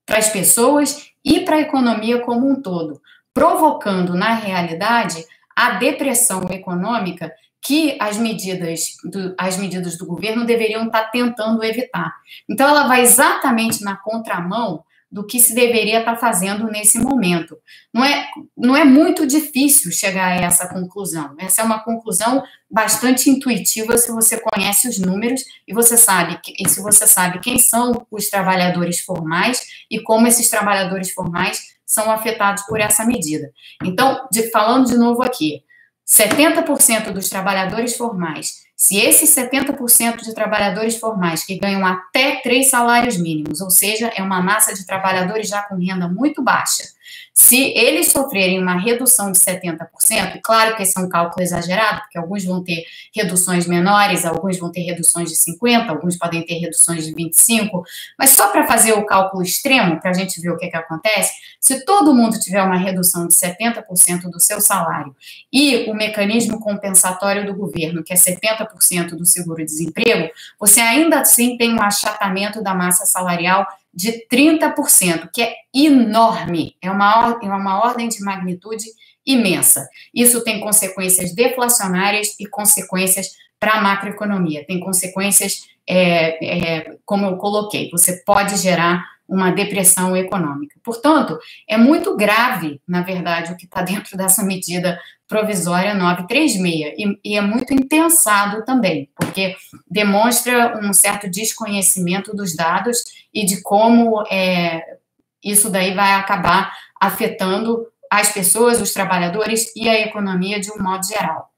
para 0.07 0.19
as 0.19 0.31
pessoas 0.31 1.11
e 1.25 1.41
para 1.41 1.57
a 1.57 1.61
economia 1.61 2.21
como 2.21 2.49
um 2.49 2.63
todo, 2.63 3.03
provocando, 3.35 4.15
na 4.15 4.35
realidade, 4.35 5.23
a 5.55 5.73
depressão 5.73 6.49
econômica 6.51 7.31
que 7.61 7.99
as 8.01 8.17
medidas, 8.17 8.97
do, 9.05 9.35
as 9.37 9.59
medidas 9.59 9.99
do 9.99 10.07
governo 10.07 10.47
deveriam 10.47 10.87
estar 10.87 11.11
tentando 11.11 11.63
evitar. 11.65 12.15
Então, 12.49 12.69
ela 12.69 12.87
vai 12.87 13.03
exatamente 13.03 13.83
na 13.83 13.97
contramão 13.97 14.85
do 15.11 15.27
que 15.27 15.41
se 15.41 15.55
deveria 15.55 16.01
estar 16.01 16.17
fazendo 16.17 16.67
nesse 16.67 16.99
momento. 16.99 17.57
Não 17.93 18.05
é, 18.05 18.29
não 18.57 18.77
é 18.77 18.85
muito 18.85 19.27
difícil 19.27 19.91
chegar 19.91 20.33
a 20.33 20.43
essa 20.43 20.69
conclusão. 20.69 21.35
Essa 21.39 21.63
é 21.63 21.65
uma 21.65 21.83
conclusão 21.83 22.43
bastante 22.71 23.31
intuitiva 23.31 23.97
se 23.97 24.13
você 24.13 24.39
conhece 24.39 24.87
os 24.87 24.99
números 24.99 25.43
e 25.67 25.73
você 25.73 25.97
sabe 25.97 26.39
e 26.59 26.69
se 26.69 26.83
você 26.83 27.07
sabe 27.07 27.41
quem 27.41 27.59
são 27.59 28.07
os 28.11 28.29
trabalhadores 28.29 29.01
formais 29.01 29.61
e 29.91 30.01
como 30.03 30.27
esses 30.27 30.51
trabalhadores 30.51 31.11
formais 31.11 31.79
são 31.87 32.11
afetados 32.11 32.65
por 32.65 32.79
essa 32.79 33.05
medida. 33.07 33.51
Então, 33.83 34.29
de, 34.31 34.51
falando 34.51 34.89
de 34.89 34.97
novo 34.99 35.23
aqui, 35.23 35.63
70% 36.07 37.13
dos 37.13 37.31
trabalhadores 37.31 37.97
formais 37.97 38.68
se 38.79 38.97
esses 38.97 39.35
70% 39.35 40.23
de 40.23 40.33
trabalhadores 40.33 40.97
formais 40.97 41.45
que 41.45 41.59
ganham 41.59 41.85
até 41.85 42.41
três 42.41 42.71
salários 42.71 43.17
mínimos, 43.17 43.61
ou 43.61 43.71
seja, 43.71 44.07
é 44.15 44.23
uma 44.23 44.41
massa 44.41 44.73
de 44.73 44.87
trabalhadores 44.87 45.49
já 45.49 45.63
com 45.65 45.75
renda 45.75 46.07
muito 46.07 46.41
baixa, 46.45 46.85
se 47.33 47.73
eles 47.77 48.11
sofrerem 48.11 48.61
uma 48.61 48.79
redução 48.79 49.31
de 49.31 49.39
70%, 49.39 50.41
claro 50.43 50.77
que 50.77 50.83
esse 50.83 50.99
é 50.99 51.01
um 51.01 51.09
cálculo 51.09 51.43
exagerado, 51.43 52.01
porque 52.01 52.19
alguns 52.19 52.45
vão 52.45 52.63
ter 52.63 52.85
reduções 53.15 53.67
menores, 53.67 54.25
alguns 54.25 54.59
vão 54.59 54.73
ter 54.73 54.81
reduções 54.81 55.31
de 55.31 55.37
50%, 55.37 55.89
alguns 55.89 56.17
podem 56.17 56.45
ter 56.45 56.59
reduções 56.59 57.07
de 57.07 57.15
25%, 57.15 57.71
mas 58.19 58.31
só 58.31 58.49
para 58.49 58.67
fazer 58.67 58.93
o 58.93 59.07
cálculo 59.07 59.43
extremo, 59.43 60.01
para 60.01 60.11
a 60.11 60.15
gente 60.15 60.41
ver 60.41 60.51
o 60.51 60.57
que, 60.57 60.69
que 60.69 60.77
acontece, 60.77 61.33
se 61.61 61.85
todo 61.85 62.15
mundo 62.15 62.39
tiver 62.39 62.63
uma 62.63 62.77
redução 62.77 63.27
de 63.27 63.35
70% 63.35 64.23
do 64.31 64.41
seu 64.41 64.61
salário 64.61 65.15
e 65.53 65.89
o 65.91 65.95
mecanismo 65.95 66.59
compensatório 66.61 67.47
do 67.47 67.55
governo, 67.55 68.03
que 68.03 68.13
é 68.13 68.17
70% 68.17 69.11
do 69.11 69.25
seguro-desemprego, 69.25 70.31
você 70.59 70.81
ainda 70.81 71.21
assim 71.21 71.57
tem 71.57 71.75
um 71.75 71.83
achatamento 71.83 72.63
da 72.63 72.75
massa 72.75 73.07
salarial 73.07 73.67
de 73.93 74.27
30%, 74.29 75.29
que 75.33 75.43
é 75.43 75.55
enorme, 75.75 76.77
é 76.81 76.91
uma, 76.91 77.39
é 77.43 77.47
uma 77.47 77.85
ordem 77.85 78.09
de 78.09 78.23
magnitude 78.23 78.85
imensa. 79.27 79.89
Isso 80.15 80.43
tem 80.43 80.61
consequências 80.61 81.35
deflacionárias 81.35 82.35
e 82.39 82.47
consequências 82.47 83.29
para 83.61 83.75
a 83.75 83.81
macroeconomia, 83.81 84.65
tem 84.67 84.79
consequências, 84.79 85.69
é, 85.87 86.79
é, 86.79 86.97
como 87.05 87.27
eu 87.27 87.37
coloquei, 87.37 87.91
você 87.91 88.23
pode 88.25 88.57
gerar 88.57 89.05
uma 89.29 89.51
depressão 89.51 90.17
econômica. 90.17 90.81
Portanto, 90.83 91.39
é 91.69 91.77
muito 91.77 92.17
grave, 92.17 92.81
na 92.89 93.03
verdade, 93.03 93.53
o 93.53 93.57
que 93.57 93.67
está 93.67 93.83
dentro 93.83 94.17
dessa 94.17 94.43
medida 94.43 94.99
provisória 95.29 95.95
936, 95.95 96.95
e, 96.97 97.21
e 97.23 97.37
é 97.37 97.41
muito 97.43 97.75
impensado 97.75 98.65
também, 98.65 99.11
porque 99.15 99.55
demonstra 99.89 100.81
um 100.83 100.93
certo 100.95 101.29
desconhecimento 101.29 102.35
dos 102.35 102.57
dados 102.57 103.05
e 103.35 103.45
de 103.45 103.61
como 103.61 104.25
é, 104.31 104.97
isso 105.45 105.69
daí 105.69 105.95
vai 105.95 106.15
acabar 106.15 106.73
afetando 106.99 107.87
as 108.11 108.33
pessoas, 108.33 108.81
os 108.81 108.95
trabalhadores 108.95 109.71
e 109.77 109.87
a 109.87 110.01
economia 110.01 110.59
de 110.59 110.73
um 110.73 110.83
modo 110.83 111.07
geral. 111.07 111.51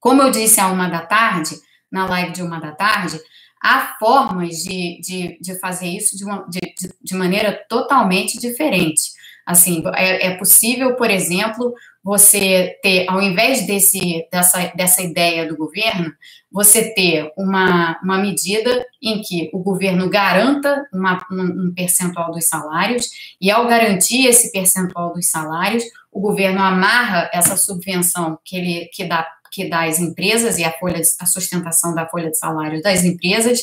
Como 0.00 0.20
eu 0.20 0.32
disse 0.32 0.60
à 0.60 0.66
uma 0.66 0.88
da 0.88 1.00
tarde, 1.00 1.54
na 1.90 2.06
live 2.06 2.32
de 2.32 2.42
uma 2.42 2.58
da 2.58 2.72
tarde, 2.72 3.20
há 3.62 3.94
formas 3.98 4.56
de, 4.56 5.00
de, 5.00 5.38
de 5.40 5.58
fazer 5.60 5.86
isso 5.86 6.16
de, 6.16 6.24
uma, 6.24 6.44
de, 6.48 6.60
de 7.00 7.14
maneira 7.14 7.52
totalmente 7.68 8.38
diferente. 8.38 9.12
Assim, 9.44 9.82
é, 9.94 10.28
é, 10.28 10.36
possível, 10.36 10.94
por 10.94 11.10
exemplo, 11.10 11.74
você 12.02 12.78
ter, 12.82 13.08
ao 13.08 13.20
invés 13.20 13.66
desse, 13.66 14.26
dessa, 14.30 14.72
dessa 14.74 15.02
ideia 15.02 15.46
do 15.46 15.56
governo, 15.56 16.12
você 16.50 16.92
ter 16.94 17.32
uma, 17.36 17.98
uma 18.02 18.18
medida 18.18 18.86
em 19.02 19.20
que 19.20 19.50
o 19.52 19.58
governo 19.58 20.08
garanta 20.08 20.86
uma, 20.92 21.24
um, 21.30 21.66
um 21.66 21.74
percentual 21.74 22.30
dos 22.30 22.44
salários, 22.44 23.08
e 23.40 23.50
ao 23.50 23.66
garantir 23.66 24.26
esse 24.26 24.52
percentual 24.52 25.12
dos 25.12 25.28
salários, 25.28 25.84
o 26.12 26.20
governo 26.20 26.60
amarra 26.60 27.30
essa 27.32 27.56
subvenção 27.56 28.38
que 28.44 28.56
ele 28.56 28.90
que 28.92 29.04
dá 29.04 29.26
que 29.52 29.68
dá 29.68 29.86
empresas 29.88 30.58
e 30.58 30.64
a 30.64 30.72
folha 30.72 31.00
a 31.20 31.26
sustentação 31.26 31.94
da 31.94 32.08
folha 32.08 32.30
de 32.30 32.38
salário 32.38 32.80
das 32.82 33.04
empresas, 33.04 33.60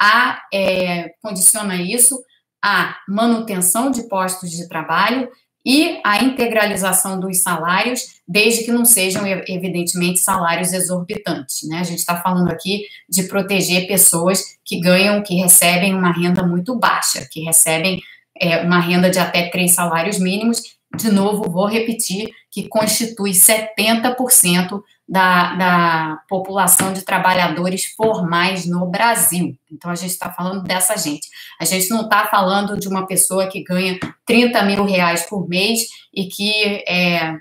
a 0.00 0.40
é, 0.52 1.10
condiciona 1.20 1.76
isso 1.76 2.18
à 2.62 2.96
manutenção 3.08 3.90
de 3.90 4.08
postos 4.08 4.50
de 4.50 4.68
trabalho 4.68 5.28
e 5.64 6.00
a 6.02 6.22
integralização 6.22 7.20
dos 7.20 7.42
salários, 7.42 8.20
desde 8.26 8.64
que 8.64 8.72
não 8.72 8.86
sejam, 8.86 9.26
evidentemente, 9.26 10.20
salários 10.20 10.72
exorbitantes. 10.72 11.68
Né? 11.68 11.78
A 11.78 11.82
gente 11.82 11.98
está 11.98 12.16
falando 12.22 12.50
aqui 12.50 12.84
de 13.08 13.24
proteger 13.24 13.86
pessoas 13.86 14.42
que 14.64 14.80
ganham, 14.80 15.22
que 15.22 15.34
recebem 15.34 15.94
uma 15.94 16.10
renda 16.10 16.42
muito 16.42 16.74
baixa, 16.78 17.28
que 17.30 17.40
recebem 17.40 18.00
é, 18.40 18.62
uma 18.62 18.80
renda 18.80 19.10
de 19.10 19.18
até 19.18 19.50
três 19.50 19.74
salários 19.74 20.18
mínimos. 20.18 20.62
De 20.96 21.10
novo, 21.10 21.50
vou 21.50 21.66
repetir 21.66 22.30
que 22.50 22.66
constitui 22.68 23.32
70% 23.32 24.80
da, 25.08 25.54
da 25.54 26.22
população 26.28 26.92
de 26.92 27.02
trabalhadores 27.02 27.86
formais 27.96 28.66
no 28.66 28.86
Brasil. 28.86 29.56
Então, 29.72 29.90
a 29.90 29.94
gente 29.94 30.10
está 30.10 30.30
falando 30.30 30.62
dessa 30.62 30.96
gente. 30.96 31.28
A 31.58 31.64
gente 31.64 31.88
não 31.88 32.02
está 32.02 32.26
falando 32.26 32.78
de 32.78 32.86
uma 32.88 33.06
pessoa 33.06 33.46
que 33.46 33.64
ganha 33.64 33.98
30 34.26 34.62
mil 34.64 34.84
reais 34.84 35.22
por 35.22 35.48
mês 35.48 35.80
e 36.12 36.26
que 36.26 36.84
é, 36.86 37.36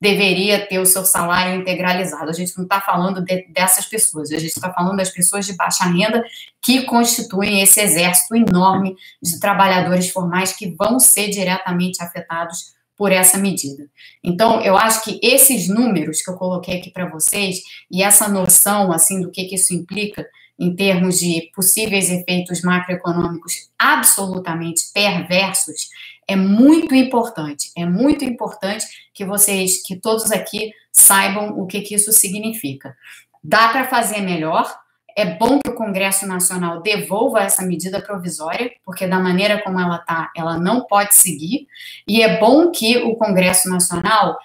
deveria 0.00 0.66
ter 0.66 0.80
o 0.80 0.86
seu 0.86 1.04
salário 1.04 1.60
integralizado. 1.60 2.30
A 2.30 2.32
gente 2.32 2.56
não 2.56 2.64
está 2.64 2.80
falando 2.80 3.22
de, 3.22 3.46
dessas 3.52 3.86
pessoas, 3.86 4.32
a 4.32 4.38
gente 4.38 4.56
está 4.56 4.72
falando 4.72 4.96
das 4.96 5.10
pessoas 5.10 5.46
de 5.46 5.52
baixa 5.54 5.84
renda 5.84 6.24
que 6.60 6.82
constituem 6.82 7.60
esse 7.60 7.80
exército 7.80 8.34
enorme 8.34 8.96
de 9.22 9.38
trabalhadores 9.38 10.10
formais 10.10 10.52
que 10.52 10.74
vão 10.74 10.98
ser 10.98 11.28
diretamente 11.30 12.02
afetados 12.02 12.76
por 12.98 13.12
essa 13.12 13.38
medida. 13.38 13.88
Então, 14.22 14.60
eu 14.60 14.76
acho 14.76 15.04
que 15.04 15.20
esses 15.22 15.68
números 15.68 16.20
que 16.20 16.28
eu 16.28 16.34
coloquei 16.34 16.78
aqui 16.78 16.90
para 16.90 17.08
vocês 17.08 17.62
e 17.88 18.02
essa 18.02 18.28
noção 18.28 18.92
assim 18.92 19.20
do 19.20 19.30
que, 19.30 19.44
que 19.44 19.54
isso 19.54 19.72
implica 19.72 20.26
em 20.58 20.74
termos 20.74 21.20
de 21.20 21.48
possíveis 21.54 22.10
efeitos 22.10 22.62
macroeconômicos 22.62 23.70
absolutamente 23.78 24.82
perversos 24.92 25.88
é 26.26 26.34
muito 26.34 26.92
importante. 26.92 27.70
É 27.76 27.86
muito 27.86 28.24
importante 28.24 28.84
que 29.14 29.24
vocês, 29.24 29.80
que 29.86 29.94
todos 29.94 30.32
aqui 30.32 30.72
saibam 30.92 31.56
o 31.56 31.66
que, 31.66 31.80
que 31.82 31.94
isso 31.94 32.12
significa. 32.12 32.96
Dá 33.42 33.68
para 33.68 33.88
fazer 33.88 34.20
melhor, 34.20 34.68
é 35.18 35.24
bom 35.24 35.58
que 35.58 35.68
o 35.68 35.74
Congresso 35.74 36.28
Nacional 36.28 36.80
devolva 36.80 37.40
essa 37.40 37.66
medida 37.66 38.00
provisória, 38.00 38.70
porque 38.84 39.04
da 39.04 39.18
maneira 39.18 39.60
como 39.60 39.80
ela 39.80 39.96
está, 39.96 40.30
ela 40.36 40.56
não 40.56 40.84
pode 40.84 41.16
seguir. 41.16 41.66
E 42.06 42.22
é 42.22 42.38
bom 42.38 42.70
que 42.70 42.98
o 42.98 43.16
Congresso 43.16 43.68
Nacional 43.68 44.38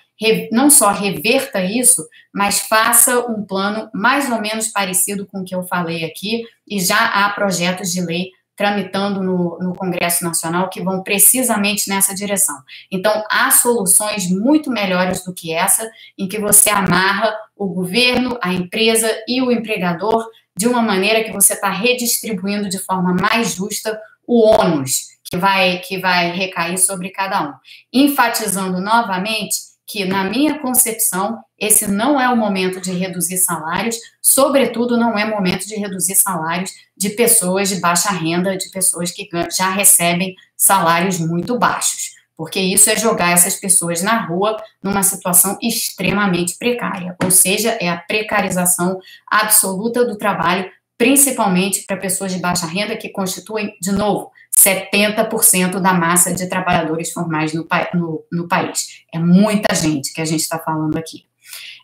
não 0.52 0.72
só 0.72 0.90
reverta 0.90 1.62
isso, 1.62 2.08
mas 2.34 2.62
faça 2.62 3.20
um 3.20 3.46
plano 3.46 3.88
mais 3.94 4.32
ou 4.32 4.42
menos 4.42 4.70
parecido 4.70 5.28
com 5.28 5.42
o 5.42 5.46
que 5.46 5.54
eu 5.54 5.62
falei 5.64 6.06
aqui, 6.06 6.44
e 6.68 6.80
já 6.80 7.06
há 7.06 7.30
projetos 7.30 7.92
de 7.92 8.02
lei 8.02 8.32
tramitando 8.56 9.22
no, 9.22 9.60
no, 9.60 9.76
Congresso 9.76 10.24
Nacional 10.24 10.70
que 10.70 10.82
vão 10.82 11.04
precisamente 11.04 11.90
nessa 11.90 12.16
direção. 12.16 12.56
Então, 12.92 13.24
há 13.30 13.52
soluções 13.52 14.30
muito 14.30 14.72
melhores 14.72 15.24
do 15.24 15.34
que 15.34 15.54
essa, 15.54 15.90
em 16.18 16.28
que 16.28 16.40
você 16.40 16.70
amarra 16.70 17.36
o 17.56 17.68
governo, 17.68 18.38
a 18.42 18.54
empresa 18.54 19.10
e 19.28 19.42
o 19.42 19.52
empregador 19.52 20.26
de 20.58 20.68
uma 20.68 20.82
maneira 20.82 21.24
que 21.24 21.32
você 21.32 21.54
está 21.54 21.70
redistribuindo 21.70 22.70
de 22.70 22.80
forma 22.80 23.14
mais 23.14 23.56
justa 23.56 24.00
o 24.26 24.46
ônus 24.46 25.14
que 25.24 25.38
vai, 25.38 25.80
que 25.80 25.98
vai 25.98 26.32
recair 26.32 26.78
sobre 26.78 27.10
cada 27.10 27.50
um. 27.50 27.54
Enfatizando 27.92 28.80
novamente 28.80 29.56
que, 29.86 30.06
na 30.06 30.24
minha 30.24 30.60
concepção, 30.60 31.44
esse 31.60 31.88
não 31.88 32.20
é 32.20 32.30
o 32.30 32.38
momento 32.38 32.80
de 32.80 32.92
reduzir 32.92 33.38
salários, 33.38 33.98
sobretudo 34.22 34.98
não 34.98 35.18
é 35.18 35.26
momento 35.26 35.68
de 35.68 35.76
reduzir 35.76 36.16
salários 36.16 36.72
de 36.96 37.10
pessoas 37.10 37.70
de 37.70 37.80
baixa 37.80 38.12
renda, 38.12 38.58
de 38.58 38.70
pessoas 38.70 39.12
que 39.12 39.28
já 39.56 39.70
recebem 39.72 40.36
salários 40.56 41.20
muito 41.20 41.58
baixos 41.58 42.14
porque 42.36 42.60
isso 42.60 42.90
é 42.90 42.96
jogar 42.96 43.32
essas 43.32 43.56
pessoas 43.56 44.02
na 44.02 44.26
rua 44.26 44.58
numa 44.82 45.04
situação 45.04 45.58
extremamente 45.62 46.58
precária, 46.58 47.16
ou 47.24 47.32
seja, 47.32 47.78
é 47.80 47.90
a 47.90 47.98
precarização 47.98 49.00
absoluta 49.30 50.06
do 50.06 50.18
trabalho, 50.18 50.70
principalmente 50.98 51.84
para 51.86 51.98
pessoas 51.98 52.32
de 52.32 52.40
baixa 52.40 52.66
renda, 52.66 52.98
que 52.98 53.10
constituem, 53.10 53.76
de 53.82 53.92
novo, 53.92 54.32
70% 54.56 55.80
da 55.80 55.94
massa 55.94 56.34
de 56.34 56.48
trabalhadores 56.48 57.12
formais 57.12 57.54
no, 57.54 57.68
no, 57.94 58.24
no, 58.32 58.48
país. 58.48 59.04
É 59.14 59.20
muita 59.20 59.74
gente 59.76 60.14
que 60.14 60.22
a 60.22 60.26
gente 60.26 60.42
está 60.42 60.60
falando 60.60 60.96
aqui. 60.98 61.26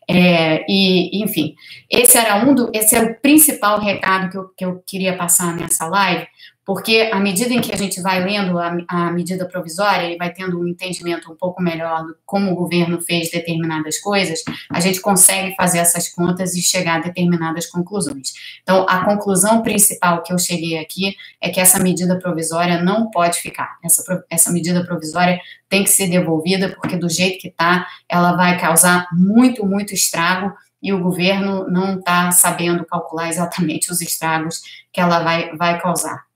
É, 0.07 0.65
e, 0.67 1.23
enfim, 1.23 1.55
esse 1.89 2.17
era 2.17 2.37
um 2.43 2.55
do, 2.55 2.71
esse 2.73 2.95
era 2.95 3.11
o 3.11 3.15
principal 3.21 3.79
recado 3.79 4.29
que 4.29 4.37
eu, 4.37 4.49
que 4.57 4.65
eu 4.65 4.83
queria 4.87 5.15
passar 5.15 5.55
nessa 5.55 5.85
live, 5.87 6.27
porque 6.69 7.09
à 7.11 7.19
medida 7.19 7.51
em 7.51 7.61
que 7.61 7.73
a 7.73 7.75
gente 7.75 7.99
vai 7.99 8.23
lendo 8.23 8.59
a, 8.59 8.77
a 8.87 9.11
medida 9.11 9.43
provisória 9.47 10.13
e 10.13 10.17
vai 10.17 10.31
tendo 10.31 10.61
um 10.61 10.67
entendimento 10.67 11.31
um 11.31 11.35
pouco 11.35 11.63
melhor 11.63 12.05
do 12.05 12.15
como 12.23 12.51
o 12.51 12.55
governo 12.55 13.01
fez 13.01 13.31
determinadas 13.31 13.97
coisas, 13.97 14.43
a 14.71 14.79
gente 14.79 15.01
consegue 15.01 15.55
fazer 15.55 15.79
essas 15.79 16.07
contas 16.09 16.53
e 16.53 16.61
chegar 16.61 16.97
a 16.97 16.99
determinadas 16.99 17.65
conclusões. 17.65 18.33
Então, 18.61 18.85
a 18.87 19.03
conclusão 19.03 19.63
principal 19.63 20.21
que 20.21 20.31
eu 20.31 20.37
cheguei 20.37 20.77
aqui 20.77 21.15
é 21.41 21.49
que 21.49 21.59
essa 21.59 21.79
medida 21.79 22.19
provisória 22.19 22.79
não 22.79 23.09
pode 23.09 23.39
ficar. 23.39 23.79
Essa, 23.83 24.23
essa 24.29 24.51
medida 24.51 24.85
provisória 24.85 25.41
tem 25.67 25.83
que 25.83 25.89
ser 25.89 26.07
devolvida, 26.07 26.69
porque 26.75 26.95
do 26.95 27.09
jeito 27.09 27.39
que 27.39 27.47
está, 27.47 27.87
ela 28.07 28.33
vai 28.33 28.59
causar 28.59 29.07
muito, 29.11 29.65
muito 29.65 29.91
estrago 29.91 30.53
e 30.83 30.93
o 30.93 31.01
governo 31.01 31.67
não 31.67 31.97
está 31.97 32.31
sabendo 32.31 32.85
calcular 32.85 33.27
exatamente 33.27 33.91
os 33.91 34.01
estragos 34.01 34.61
que 34.93 35.01
ela 35.01 35.23
vai, 35.23 35.49
vai 35.57 35.81
causar 35.81 36.28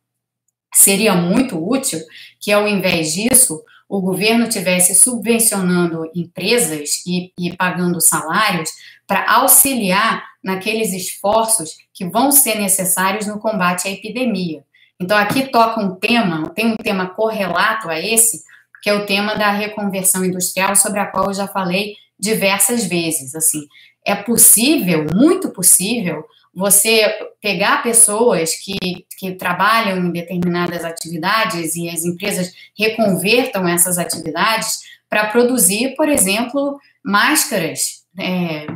seria 0.73 1.15
muito 1.15 1.57
útil 1.57 1.99
que, 2.39 2.51
ao 2.51 2.67
invés 2.67 3.13
disso, 3.13 3.63
o 3.87 4.01
governo 4.01 4.49
tivesse 4.49 4.95
subvencionando 4.95 6.09
empresas 6.15 7.03
e, 7.05 7.31
e 7.39 7.55
pagando 7.55 8.01
salários 8.01 8.71
para 9.07 9.31
auxiliar 9.31 10.23
naqueles 10.43 10.93
esforços 10.93 11.75
que 11.93 12.05
vão 12.05 12.31
ser 12.31 12.55
necessários 12.55 13.27
no 13.27 13.39
combate 13.39 13.87
à 13.87 13.91
epidemia. 13.91 14.63
Então, 14.99 15.17
aqui 15.17 15.47
toca 15.47 15.79
um 15.79 15.95
tema, 15.95 16.49
tem 16.55 16.67
um 16.67 16.75
tema 16.75 17.07
correlato 17.07 17.89
a 17.89 17.99
esse, 17.99 18.43
que 18.81 18.89
é 18.89 18.93
o 18.93 19.05
tema 19.05 19.35
da 19.35 19.51
reconversão 19.51 20.25
industrial, 20.25 20.75
sobre 20.75 20.99
a 20.99 21.05
qual 21.05 21.27
eu 21.27 21.33
já 21.33 21.47
falei 21.47 21.95
diversas 22.19 22.85
vezes. 22.85 23.35
Assim, 23.35 23.67
é 24.05 24.15
possível, 24.15 25.05
muito 25.13 25.49
possível, 25.49 26.25
você 26.53 27.09
pegar 27.41 27.81
pessoas 27.81 28.53
que, 28.55 29.05
que 29.17 29.31
trabalham 29.35 29.97
em 29.97 30.11
determinadas 30.11 30.85
atividades 30.85 31.75
e 31.75 31.89
as 31.89 32.03
empresas 32.03 32.53
reconvertam 32.77 33.67
essas 33.67 33.97
atividades 33.97 34.79
para 35.09 35.27
produzir, 35.27 35.95
por 35.95 36.07
exemplo, 36.07 36.79
máscaras 37.03 38.03
é, 38.17 38.67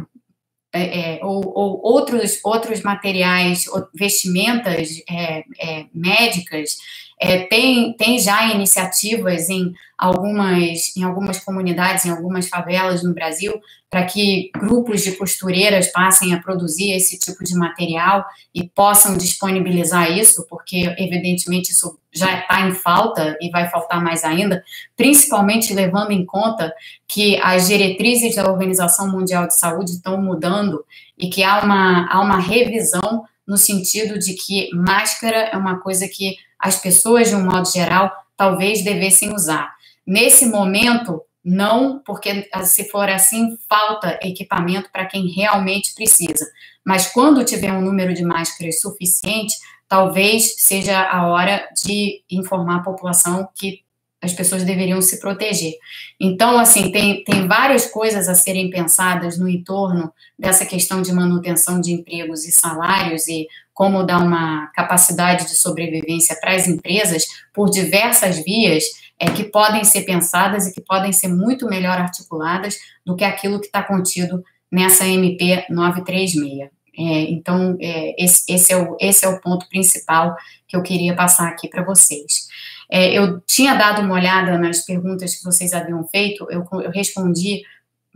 é, 0.74 1.16
é 1.16 1.20
ou, 1.24 1.42
ou, 1.56 1.82
outros, 1.84 2.40
outros 2.44 2.82
materiais, 2.82 3.66
vestimentas 3.94 5.02
é, 5.10 5.44
é, 5.60 5.86
médicas 5.94 6.78
é, 7.20 7.40
tem, 7.48 7.94
tem 7.94 8.20
já 8.20 8.54
iniciativas 8.54 9.50
em 9.50 9.74
algumas, 9.98 10.96
em 10.96 11.04
algumas 11.04 11.40
comunidades, 11.40 12.06
em 12.06 12.12
algumas 12.12 12.48
favelas 12.48 13.02
no 13.04 13.14
Brasil, 13.14 13.60
para 13.90 14.04
que 14.04 14.52
grupos 14.56 15.02
de 15.02 15.14
costureiras 15.14 15.88
passem 15.88 16.34
a 16.34 16.40
produzir 16.40 16.92
esse 16.92 17.18
tipo 17.18 17.44
de 17.44 17.56
material 17.56 18.24
e 18.54 18.68
possam 18.68 19.18
disponibilizar 19.18 20.12
isso, 20.12 20.46
porque, 20.48 20.94
evidentemente, 21.00 21.72
isso 21.72 21.98
já 22.14 22.40
está 22.40 22.68
em 22.68 22.74
falta 22.74 23.36
e 23.42 23.50
vai 23.50 23.70
faltar 23.70 24.04
mais 24.04 24.24
ainda, 24.24 24.64
principalmente 24.96 25.74
levando 25.74 26.12
em 26.12 26.26
conta 26.26 26.72
que 27.08 27.38
as 27.42 27.68
diretrizes 27.68 28.36
da 28.36 28.50
Organização 28.50 29.10
Mundial 29.10 29.48
de 29.48 29.58
Saúde 29.58 29.92
estão 29.92 30.22
mudando 30.22 30.86
e 31.18 31.30
que 31.30 31.44
há 31.44 31.62
uma, 31.64 32.08
há 32.12 32.20
uma 32.20 32.40
revisão 32.40 33.24
no 33.48 33.58
sentido 33.58 34.20
de 34.20 34.34
que 34.34 34.70
máscara 34.76 35.50
é 35.54 35.58
uma 35.58 35.80
coisa 35.80 36.08
que 36.08 36.36
as 36.60 36.80
pessoas, 36.82 37.30
de 37.30 37.36
um 37.36 37.46
modo 37.46 37.70
geral, 37.70 38.12
talvez 38.36 38.84
devessem 38.84 39.34
usar. 39.34 39.76
Nesse 40.06 40.46
momento, 40.46 41.22
não, 41.44 42.02
porque 42.06 42.50
se 42.64 42.90
for 42.90 43.10
assim, 43.10 43.58
falta 43.70 44.20
equipamento 44.22 44.90
para 44.92 45.06
quem 45.06 45.28
realmente 45.28 45.94
precisa. 45.94 46.46
Mas 46.86 47.08
quando 47.08 47.46
tiver 47.46 47.72
um 47.72 47.82
número 47.82 48.14
de 48.14 48.24
máscaras 48.24 48.82
suficiente, 48.82 49.56
talvez 49.88 50.56
seja 50.58 51.02
a 51.02 51.28
hora 51.28 51.68
de 51.86 52.22
informar 52.30 52.78
a 52.78 52.84
população 52.84 53.48
que 53.56 53.82
as 54.22 54.34
pessoas 54.34 54.64
deveriam 54.64 55.02
se 55.02 55.20
proteger. 55.20 55.74
Então, 56.20 56.58
assim, 56.58 56.92
tem, 56.92 57.24
tem 57.24 57.48
várias 57.48 57.86
coisas 57.86 58.28
a 58.28 58.34
serem 58.34 58.70
pensadas 58.70 59.38
no 59.38 59.48
entorno 59.48 60.12
dessa 60.38 60.66
questão 60.66 61.02
de 61.02 61.14
manutenção 61.14 61.80
de 61.80 61.92
empregos 61.92 62.46
e 62.46 62.52
salários 62.52 63.28
e 63.28 63.48
como 63.74 64.04
dar 64.04 64.20
uma 64.20 64.68
capacidade 64.74 65.46
de 65.46 65.56
sobrevivência 65.56 66.36
para 66.42 66.56
as 66.56 66.68
empresas 66.68 67.26
por 67.54 67.70
diversas 67.70 68.44
vias 68.44 68.84
é, 69.20 69.30
que 69.30 69.44
podem 69.44 69.84
ser 69.84 70.02
pensadas 70.02 70.68
e 70.68 70.74
que 70.74 70.82
podem 70.82 71.12
ser 71.12 71.28
muito 71.28 71.68
melhor 71.68 72.00
articuladas 72.00 72.76
do 73.06 73.16
que 73.16 73.24
aquilo 73.24 73.60
que 73.60 73.68
está 73.68 73.84
contido 73.84 74.44
nessa 74.72 75.08
MP 75.08 75.66
936. 75.70 76.70
É, 77.00 77.22
então, 77.30 77.78
é, 77.80 78.24
esse, 78.24 78.44
esse, 78.52 78.74
é 78.74 78.78
o, 78.78 78.98
esse 79.00 79.24
é 79.24 79.30
o 79.30 79.40
ponto 79.40 79.70
principal 79.70 80.36
que 80.68 80.76
eu 80.76 80.82
queria 80.82 81.16
passar 81.16 81.48
aqui 81.48 81.68
para 81.68 81.84
vocês. 81.84 82.48
É, 82.90 83.18
eu 83.18 83.42
tinha 83.42 83.76
dado 83.76 84.02
uma 84.02 84.16
olhada 84.16 84.58
nas 84.58 84.86
perguntas 84.86 85.36
que 85.36 85.44
vocês 85.44 85.74
haviam 85.74 86.06
feito, 86.08 86.48
eu, 86.50 86.66
eu 86.82 86.92
respondi 86.92 87.64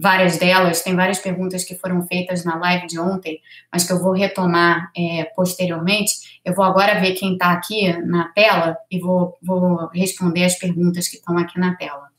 várias 0.01 0.37
delas, 0.37 0.81
tem 0.81 0.95
várias 0.95 1.19
perguntas 1.19 1.63
que 1.63 1.75
foram 1.75 2.01
feitas 2.07 2.43
na 2.43 2.57
live 2.57 2.87
de 2.87 2.99
ontem, 2.99 3.39
mas 3.71 3.83
que 3.83 3.93
eu 3.93 4.01
vou 4.01 4.13
retomar 4.13 4.91
é, 4.97 5.25
posteriormente. 5.35 6.39
Eu 6.43 6.55
vou 6.55 6.65
agora 6.65 6.99
ver 6.99 7.13
quem 7.13 7.33
está 7.33 7.51
aqui 7.51 7.93
na 8.03 8.29
tela 8.29 8.75
e 8.89 8.99
vou, 8.99 9.37
vou 9.41 9.87
responder 9.93 10.45
as 10.45 10.57
perguntas 10.57 11.07
que 11.07 11.17
estão 11.17 11.37
aqui 11.37 11.59
na 11.59 11.75
tela. 11.75 12.09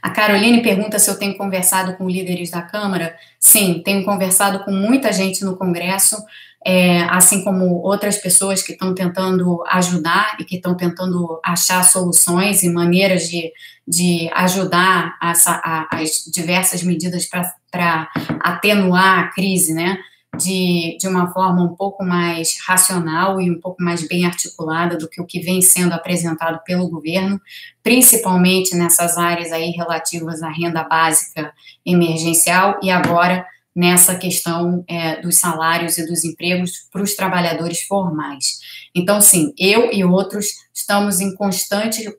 A 0.00 0.10
Caroline 0.10 0.62
pergunta 0.62 0.98
se 1.00 1.10
eu 1.10 1.18
tenho 1.18 1.36
conversado 1.36 1.96
com 1.96 2.08
líderes 2.08 2.50
da 2.50 2.62
Câmara. 2.62 3.16
Sim, 3.40 3.82
tenho 3.84 4.04
conversado 4.04 4.64
com 4.64 4.70
muita 4.70 5.12
gente 5.12 5.44
no 5.44 5.56
Congresso 5.56 6.24
é, 6.64 7.02
assim 7.04 7.44
como 7.44 7.76
outras 7.82 8.18
pessoas 8.18 8.62
que 8.62 8.72
estão 8.72 8.94
tentando 8.94 9.62
ajudar 9.68 10.36
e 10.40 10.44
que 10.44 10.56
estão 10.56 10.76
tentando 10.76 11.40
achar 11.44 11.82
soluções 11.84 12.62
e 12.62 12.68
maneiras 12.68 13.28
de, 13.28 13.52
de 13.86 14.28
ajudar 14.34 15.16
essa, 15.22 15.52
a, 15.64 15.88
as 15.92 16.24
diversas 16.32 16.82
medidas 16.82 17.28
para 17.70 18.08
atenuar 18.40 19.20
a 19.20 19.28
crise, 19.28 19.72
né? 19.72 19.98
De, 20.36 20.96
de 21.00 21.08
uma 21.08 21.32
forma 21.32 21.62
um 21.62 21.74
pouco 21.74 22.04
mais 22.04 22.58
racional 22.64 23.40
e 23.40 23.50
um 23.50 23.58
pouco 23.58 23.82
mais 23.82 24.06
bem 24.06 24.26
articulada 24.26 24.96
do 24.96 25.08
que 25.08 25.20
o 25.20 25.26
que 25.26 25.40
vem 25.40 25.62
sendo 25.62 25.94
apresentado 25.94 26.60
pelo 26.64 26.88
governo, 26.88 27.40
principalmente 27.82 28.76
nessas 28.76 29.16
áreas 29.16 29.50
aí 29.50 29.70
relativas 29.70 30.42
à 30.42 30.50
renda 30.50 30.84
básica 30.84 31.52
emergencial 31.84 32.78
e 32.82 32.90
agora 32.90 33.44
nessa 33.78 34.16
questão 34.16 34.82
é, 34.88 35.20
dos 35.20 35.38
salários 35.38 35.98
e 35.98 36.04
dos 36.04 36.24
empregos 36.24 36.88
para 36.90 37.00
os 37.00 37.14
trabalhadores 37.14 37.82
formais. 37.82 38.58
Então, 38.92 39.20
sim, 39.20 39.54
eu 39.56 39.92
e 39.92 40.04
outros 40.04 40.46
estamos 40.74 41.20
em 41.20 41.32
constante, 41.36 42.12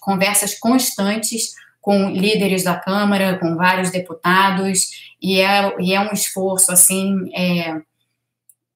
conversas 0.00 0.58
constantes 0.58 1.52
com 1.80 2.10
líderes 2.10 2.64
da 2.64 2.74
Câmara, 2.74 3.38
com 3.38 3.54
vários 3.54 3.92
deputados, 3.92 4.90
e 5.22 5.40
é, 5.40 5.72
e 5.78 5.94
é 5.94 6.00
um 6.00 6.12
esforço, 6.12 6.72
assim, 6.72 7.14
é, 7.32 7.80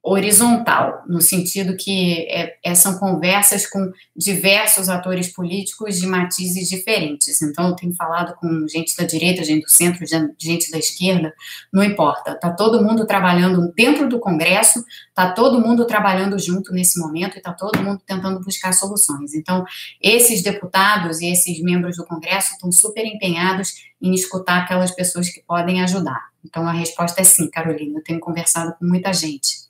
horizontal, 0.03 1.03
no 1.07 1.21
sentido 1.21 1.77
que 1.77 2.27
é, 2.31 2.57
é, 2.65 2.75
são 2.75 2.99
conversas 2.99 3.67
com 3.67 3.93
diversos 4.17 4.89
atores 4.89 5.29
políticos 5.29 6.01
de 6.01 6.07
matizes 6.07 6.71
diferentes. 6.71 7.43
Então, 7.43 7.69
eu 7.69 7.77
tenho 7.77 7.95
falado 7.95 8.35
com 8.37 8.67
gente 8.67 8.97
da 8.97 9.05
direita, 9.05 9.45
gente 9.45 9.65
do 9.65 9.71
centro, 9.71 10.05
gente 10.39 10.71
da 10.71 10.79
esquerda, 10.79 11.35
não 11.71 11.85
importa. 11.85 12.33
Está 12.33 12.51
todo 12.51 12.83
mundo 12.83 13.07
trabalhando 13.07 13.71
dentro 13.77 14.09
do 14.09 14.19
Congresso, 14.19 14.83
está 15.09 15.33
todo 15.33 15.61
mundo 15.61 15.87
trabalhando 15.87 16.39
junto 16.39 16.73
nesse 16.73 16.99
momento 16.99 17.35
e 17.35 17.39
está 17.39 17.53
todo 17.53 17.83
mundo 17.83 18.01
tentando 18.07 18.41
buscar 18.41 18.73
soluções. 18.73 19.35
Então, 19.35 19.65
esses 20.01 20.43
deputados 20.43 21.21
e 21.21 21.31
esses 21.31 21.63
membros 21.63 21.99
do 21.99 22.07
Congresso 22.07 22.55
estão 22.55 22.73
super 22.73 23.05
empenhados 23.05 23.75
em 24.01 24.15
escutar 24.15 24.63
aquelas 24.63 24.93
pessoas 24.93 25.29
que 25.29 25.43
podem 25.43 25.83
ajudar. 25.83 26.31
Então, 26.43 26.67
a 26.67 26.73
resposta 26.73 27.21
é 27.21 27.25
sim, 27.25 27.51
Carolina. 27.51 27.99
Eu 27.99 28.03
tenho 28.03 28.19
conversado 28.19 28.75
com 28.79 28.87
muita 28.87 29.13
gente. 29.13 29.70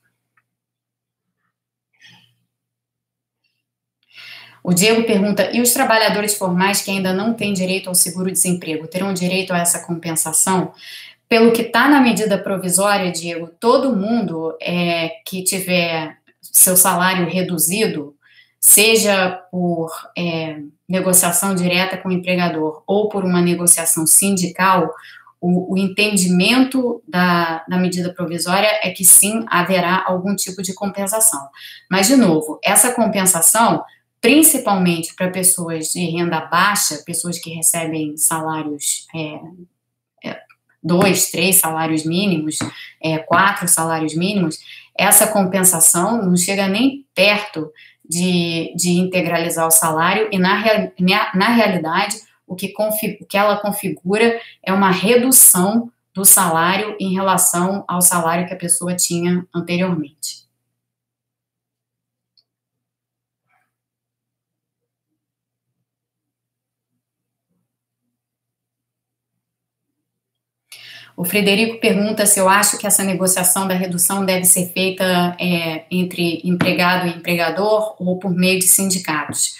O 4.62 4.72
Diego 4.72 5.04
pergunta: 5.04 5.50
e 5.52 5.60
os 5.60 5.72
trabalhadores 5.72 6.34
formais 6.34 6.82
que 6.82 6.90
ainda 6.90 7.12
não 7.12 7.34
têm 7.34 7.52
direito 7.52 7.88
ao 7.88 7.94
seguro-desemprego 7.94 8.86
terão 8.86 9.12
direito 9.12 9.52
a 9.52 9.58
essa 9.58 9.80
compensação? 9.80 10.72
Pelo 11.28 11.52
que 11.52 11.62
está 11.62 11.88
na 11.88 12.00
medida 12.00 12.36
provisória, 12.36 13.12
Diego, 13.12 13.48
todo 13.60 13.94
mundo 13.94 14.56
é, 14.60 15.10
que 15.24 15.44
tiver 15.44 16.16
seu 16.42 16.76
salário 16.76 17.28
reduzido, 17.28 18.16
seja 18.58 19.30
por 19.50 19.90
é, 20.18 20.58
negociação 20.88 21.54
direta 21.54 21.96
com 21.96 22.08
o 22.08 22.12
empregador 22.12 22.82
ou 22.86 23.08
por 23.08 23.24
uma 23.24 23.40
negociação 23.40 24.06
sindical, 24.06 24.92
o, 25.40 25.74
o 25.74 25.78
entendimento 25.78 27.02
da, 27.08 27.64
da, 27.66 27.78
medida 27.78 28.12
provisória 28.12 28.68
é 28.82 28.90
que 28.90 29.04
sim 29.04 29.44
haverá 29.48 30.04
algum 30.06 30.36
tipo 30.36 30.62
de 30.62 30.74
compensação. 30.74 31.40
Mas, 31.88 32.08
de 32.08 32.16
novo, 32.16 32.58
essa 32.62 32.92
compensação 32.92 33.82
principalmente 34.20 35.14
para 35.14 35.30
pessoas 35.30 35.88
de 35.88 36.04
renda 36.04 36.40
baixa, 36.40 37.02
pessoas 37.04 37.38
que 37.38 37.50
recebem 37.50 38.16
salários, 38.16 39.06
é, 39.14 40.30
é, 40.30 40.40
dois, 40.82 41.30
três 41.30 41.56
salários 41.56 42.04
mínimos, 42.04 42.58
é, 43.02 43.18
quatro 43.18 43.66
salários 43.66 44.14
mínimos, 44.14 44.58
essa 44.96 45.26
compensação 45.26 46.22
não 46.22 46.36
chega 46.36 46.68
nem 46.68 47.06
perto 47.14 47.72
de, 48.06 48.74
de 48.76 48.90
integralizar 48.90 49.66
o 49.66 49.70
salário, 49.70 50.28
e 50.30 50.38
na, 50.38 50.62
na, 50.98 51.34
na 51.34 51.48
realidade, 51.48 52.16
o 52.46 52.54
que, 52.54 52.74
o 53.20 53.26
que 53.26 53.38
ela 53.38 53.56
configura 53.56 54.38
é 54.62 54.72
uma 54.72 54.90
redução 54.90 55.90
do 56.12 56.24
salário 56.24 56.96
em 56.98 57.14
relação 57.14 57.84
ao 57.86 58.02
salário 58.02 58.46
que 58.46 58.52
a 58.52 58.58
pessoa 58.58 58.94
tinha 58.94 59.46
anteriormente. 59.54 60.19
O 71.20 71.24
Frederico 71.26 71.78
pergunta 71.78 72.24
se 72.24 72.40
eu 72.40 72.48
acho 72.48 72.78
que 72.78 72.86
essa 72.86 73.04
negociação 73.04 73.68
da 73.68 73.74
redução 73.74 74.24
deve 74.24 74.44
ser 74.44 74.72
feita 74.72 75.36
é, 75.38 75.84
entre 75.90 76.40
empregado 76.42 77.06
e 77.06 77.10
empregador 77.10 77.94
ou 77.98 78.18
por 78.18 78.34
meio 78.34 78.58
de 78.58 78.66
sindicatos. 78.66 79.50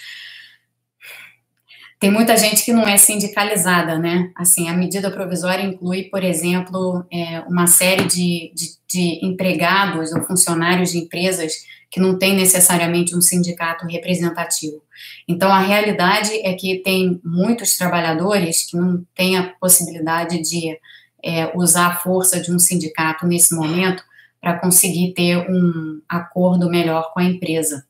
Tem 1.99 2.09
muita 2.09 2.35
gente 2.35 2.65
que 2.65 2.73
não 2.73 2.87
é 2.87 2.97
sindicalizada, 2.97 3.99
né? 3.99 4.31
Assim, 4.35 4.69
a 4.69 4.73
medida 4.73 5.11
provisória 5.11 5.61
inclui, 5.61 6.05
por 6.05 6.23
exemplo, 6.23 7.05
é, 7.13 7.41
uma 7.41 7.67
série 7.67 8.05
de, 8.05 8.51
de, 8.55 8.69
de 8.89 9.23
empregados 9.23 10.11
ou 10.13 10.23
funcionários 10.23 10.89
de 10.89 10.97
empresas 10.97 11.53
que 11.91 11.99
não 11.99 12.17
tem 12.17 12.35
necessariamente 12.35 13.15
um 13.15 13.21
sindicato 13.21 13.85
representativo. 13.85 14.81
Então, 15.27 15.51
a 15.51 15.59
realidade 15.59 16.31
é 16.43 16.53
que 16.53 16.79
tem 16.79 17.21
muitos 17.23 17.77
trabalhadores 17.77 18.65
que 18.67 18.75
não 18.75 19.05
têm 19.13 19.37
a 19.37 19.53
possibilidade 19.59 20.41
de 20.41 20.75
é, 21.23 21.51
usar 21.55 21.87
a 21.87 21.95
força 21.95 22.39
de 22.39 22.51
um 22.51 22.59
sindicato 22.59 23.25
nesse 23.25 23.55
momento 23.55 24.03
para 24.39 24.59
conseguir 24.59 25.13
ter 25.13 25.37
um 25.49 26.01
acordo 26.09 26.69
melhor 26.69 27.13
com 27.13 27.19
a 27.19 27.23
empresa. 27.23 27.85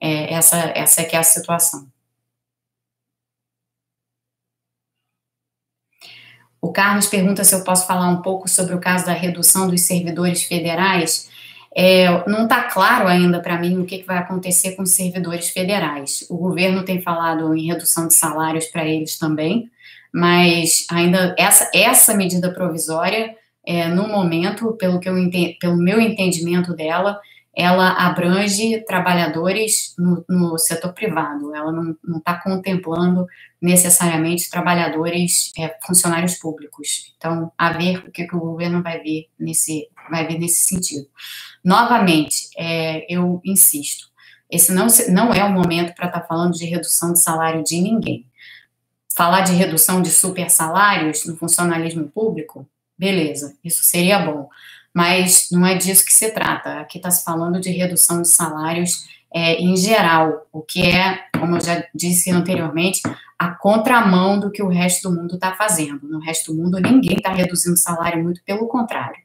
É, 0.00 0.32
essa, 0.32 0.56
essa 0.74 1.00
é 1.00 1.04
que 1.04 1.16
é 1.16 1.18
a 1.18 1.24
situação. 1.24 1.88
O 6.60 6.72
Carlos 6.72 7.06
pergunta 7.06 7.44
se 7.44 7.54
eu 7.54 7.62
posso 7.62 7.86
falar 7.86 8.08
um 8.08 8.22
pouco 8.22 8.48
sobre 8.48 8.74
o 8.74 8.80
caso 8.80 9.06
da 9.06 9.12
redução 9.12 9.68
dos 9.68 9.82
servidores 9.82 10.42
federais. 10.42 11.28
É, 11.74 12.28
não 12.28 12.44
está 12.44 12.62
claro 12.64 13.06
ainda 13.06 13.38
para 13.40 13.58
mim 13.58 13.78
o 13.78 13.84
que, 13.84 13.98
que, 13.98 14.06
vai 14.06 14.18
acontecer 14.18 14.72
com 14.72 14.82
os 14.82 14.90
servidores 14.90 15.50
federais. 15.50 16.26
O 16.30 16.36
governo 16.36 16.84
tem 16.84 17.02
falado 17.02 17.54
em 17.54 17.66
redução 17.66 18.08
de 18.08 18.14
salários 18.14 18.64
para 18.66 18.84
eles 18.84 19.18
também, 19.18 19.70
mas 20.16 20.86
ainda 20.90 21.34
essa, 21.38 21.70
essa 21.74 22.14
medida 22.14 22.50
provisória, 22.50 23.36
é, 23.66 23.86
no 23.86 24.08
momento, 24.08 24.72
pelo, 24.78 24.98
que 24.98 25.10
eu, 25.10 25.14
pelo 25.60 25.76
meu 25.76 26.00
entendimento 26.00 26.74
dela, 26.74 27.20
ela 27.54 27.90
abrange 27.90 28.82
trabalhadores 28.86 29.94
no, 29.98 30.24
no 30.26 30.56
setor 30.56 30.94
privado, 30.94 31.54
ela 31.54 31.70
não 31.70 32.16
está 32.16 32.40
contemplando 32.40 33.26
necessariamente 33.60 34.48
trabalhadores, 34.48 35.52
é, 35.58 35.76
funcionários 35.86 36.36
públicos. 36.36 37.12
Então, 37.18 37.52
a 37.58 37.72
ver 37.72 37.98
o 37.98 38.10
que, 38.10 38.26
que, 38.26 38.36
o 38.36 38.40
governo 38.40 38.82
vai 38.82 38.98
ver 39.02 39.26
nesse, 39.38 39.86
vai 40.10 40.26
ver 40.26 40.38
nesse 40.38 40.66
sentido. 40.66 41.06
Novamente, 41.62 42.48
é, 42.56 43.04
eu 43.14 43.38
insisto, 43.44 44.06
esse 44.50 44.72
não, 44.72 44.86
não 45.10 45.34
é 45.34 45.44
o 45.44 45.52
momento 45.52 45.94
para 45.94 46.06
estar 46.06 46.20
tá 46.20 46.26
falando 46.26 46.54
de 46.54 46.64
redução 46.64 47.12
de 47.12 47.22
salário 47.22 47.62
de 47.62 47.78
ninguém 47.82 48.24
falar 49.16 49.40
de 49.40 49.52
redução 49.52 50.02
de 50.02 50.10
super 50.10 50.50
salários 50.50 51.24
no 51.24 51.36
funcionalismo 51.36 52.06
público, 52.08 52.68
beleza, 52.98 53.56
isso 53.64 53.82
seria 53.82 54.18
bom. 54.18 54.48
Mas 54.92 55.48
não 55.50 55.66
é 55.66 55.74
disso 55.74 56.04
que 56.04 56.12
se 56.12 56.30
trata. 56.30 56.80
Aqui 56.80 56.98
está 56.98 57.10
se 57.10 57.24
falando 57.24 57.58
de 57.60 57.70
redução 57.70 58.22
de 58.22 58.28
salários 58.28 59.06
é, 59.32 59.54
em 59.54 59.76
geral, 59.76 60.46
o 60.52 60.62
que 60.62 60.82
é, 60.82 61.24
como 61.38 61.56
eu 61.56 61.60
já 61.60 61.86
disse 61.94 62.30
anteriormente, 62.30 63.00
a 63.38 63.50
contramão 63.50 64.38
do 64.38 64.50
que 64.50 64.62
o 64.62 64.68
resto 64.68 65.08
do 65.08 65.14
mundo 65.14 65.34
está 65.34 65.54
fazendo. 65.54 66.06
No 66.08 66.20
resto 66.20 66.52
do 66.52 66.62
mundo, 66.62 66.80
ninguém 66.80 67.16
está 67.16 67.32
reduzindo 67.32 67.76
salário, 67.76 68.22
muito 68.22 68.42
pelo 68.44 68.66
contrário. 68.68 69.20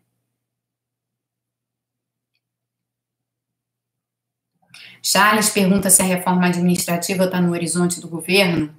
Charles 5.01 5.49
pergunta 5.49 5.89
se 5.89 6.01
a 6.01 6.05
reforma 6.05 6.47
administrativa 6.47 7.25
está 7.25 7.41
no 7.41 7.51
horizonte 7.51 7.99
do 7.99 8.07
governo. 8.07 8.73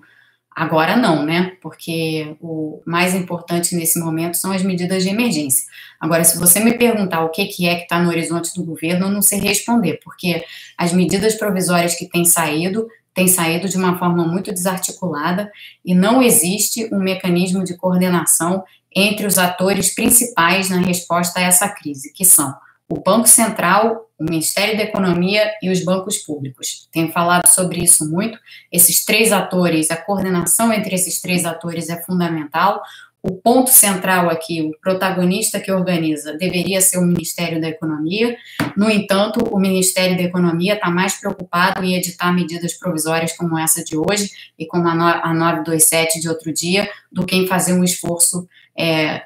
Agora 0.55 0.97
não, 0.97 1.25
né? 1.25 1.57
Porque 1.61 2.37
o 2.41 2.83
mais 2.87 3.15
importante 3.15 3.75
nesse 3.75 3.99
momento 3.99 4.37
são 4.37 4.53
as 4.53 4.62
medidas 4.62 5.03
de 5.03 5.09
emergência. 5.09 5.65
Agora, 5.99 6.25
se 6.25 6.38
você 6.38 6.61
me 6.61 6.75
perguntar 6.75 7.25
o 7.25 7.31
que, 7.31 7.47
que 7.47 7.67
é 7.67 7.77
que 7.77 7.83
está 7.83 8.01
no 8.01 8.11
horizonte 8.11 8.55
do 8.55 8.65
governo, 8.65 9.07
eu 9.07 9.11
não 9.11 9.23
sei 9.23 9.41
responder, 9.41 9.99
porque 10.05 10.45
as 10.77 10.93
medidas 10.93 11.35
provisórias 11.35 11.95
que 11.95 12.09
têm 12.09 12.25
saído 12.25 12.87
têm 13.15 13.29
saído 13.29 13.69
de 13.69 13.77
uma 13.77 13.99
forma 13.99 14.27
muito 14.27 14.51
desarticulada 14.53 15.51
e 15.85 15.95
não 15.95 16.23
existe 16.23 16.88
um 16.93 16.99
mecanismo 16.99 17.62
de 17.62 17.77
coordenação 17.77 18.65
entre 18.95 19.27
os 19.27 19.38
atores 19.38 19.95
principais 19.95 20.71
na 20.71 20.79
resposta 20.79 21.41
a 21.41 21.43
essa 21.43 21.69
crise, 21.69 22.12
que 22.12 22.25
são 22.25 22.55
o 22.88 23.01
Banco 23.01 23.27
Central, 23.27 24.07
o 24.23 24.25
Ministério 24.25 24.77
da 24.77 24.85
Economia 24.85 25.53
e 25.61 25.69
os 25.69 25.85
bancos 25.85 26.19
públicos. 26.19 26.89
Tenho 26.93 27.11
falado 27.11 27.49
sobre 27.49 27.83
isso 27.83 28.09
muito. 28.09 28.39
Esses 28.71 29.05
três 29.05 29.33
atores, 29.33 29.91
a 29.91 29.97
coordenação 29.97 30.73
entre 30.73 30.95
esses 30.95 31.21
três 31.21 31.45
atores 31.45 31.89
é 31.89 32.01
fundamental. 32.03 32.81
O 33.21 33.33
ponto 33.33 33.71
central 33.71 34.29
aqui, 34.31 34.63
o 34.63 34.73
protagonista 34.81 35.61
que 35.61 35.71
organiza, 35.71 36.37
deveria 36.37 36.81
ser 36.81 36.99
o 36.99 37.03
Ministério 37.03 37.61
da 37.61 37.69
Economia. 37.69 38.37
No 38.77 38.91
entanto, 38.91 39.45
o 39.51 39.59
Ministério 39.59 40.17
da 40.17 40.25
Economia 40.25 40.75
está 40.75 40.91
mais 40.91 41.15
preocupado 41.15 41.85
em 41.85 41.95
editar 41.95 42.33
medidas 42.33 42.75
provisórias 42.75 43.33
como 43.37 43.59
essa 43.59 43.85
de 43.85 43.97
hoje 43.97 44.31
e 44.59 44.67
como 44.67 44.89
a 44.89 45.35
927 45.35 46.21
de 46.21 46.29
outro 46.29 46.53
dia, 46.53 46.89
do 47.11 47.25
que 47.25 47.37
em 47.37 47.47
fazer 47.47 47.75
um 47.75 47.85
esforço 47.85 48.49
é, 48.77 49.23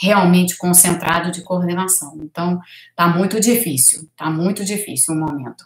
realmente 0.00 0.56
concentrado 0.56 1.30
de 1.30 1.42
coordenação. 1.42 2.16
Então, 2.22 2.60
está 2.90 3.08
muito 3.08 3.38
difícil, 3.40 4.02
está 4.02 4.30
muito 4.30 4.64
difícil 4.64 5.14
o 5.14 5.18
momento. 5.18 5.64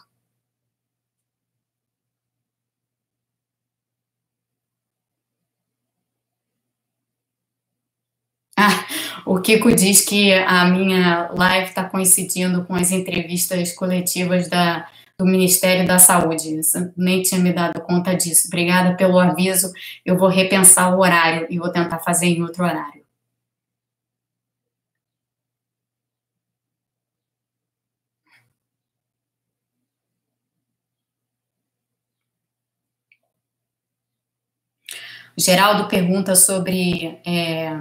Ah, 8.57 8.85
o 9.25 9.39
Kiko 9.41 9.73
diz 9.73 10.01
que 10.01 10.33
a 10.33 10.65
minha 10.65 11.29
live 11.31 11.67
está 11.69 11.83
coincidindo 11.89 12.63
com 12.65 12.75
as 12.75 12.91
entrevistas 12.91 13.73
coletivas 13.73 14.49
da, 14.49 14.87
do 15.17 15.25
Ministério 15.25 15.85
da 15.87 15.99
Saúde. 15.99 16.55
Eu 16.73 16.93
nem 16.97 17.21
tinha 17.21 17.39
me 17.39 17.53
dado 17.53 17.81
conta 17.81 18.15
disso. 18.15 18.47
Obrigada 18.47 18.95
pelo 18.95 19.19
aviso. 19.19 19.71
Eu 20.05 20.17
vou 20.17 20.29
repensar 20.29 20.95
o 20.95 20.99
horário 20.99 21.47
e 21.49 21.57
vou 21.57 21.71
tentar 21.71 21.99
fazer 21.99 22.27
em 22.27 22.41
outro 22.41 22.63
horário. 22.63 23.04
Geraldo 35.37 35.87
pergunta 35.87 36.35
sobre 36.35 37.19
é, 37.25 37.77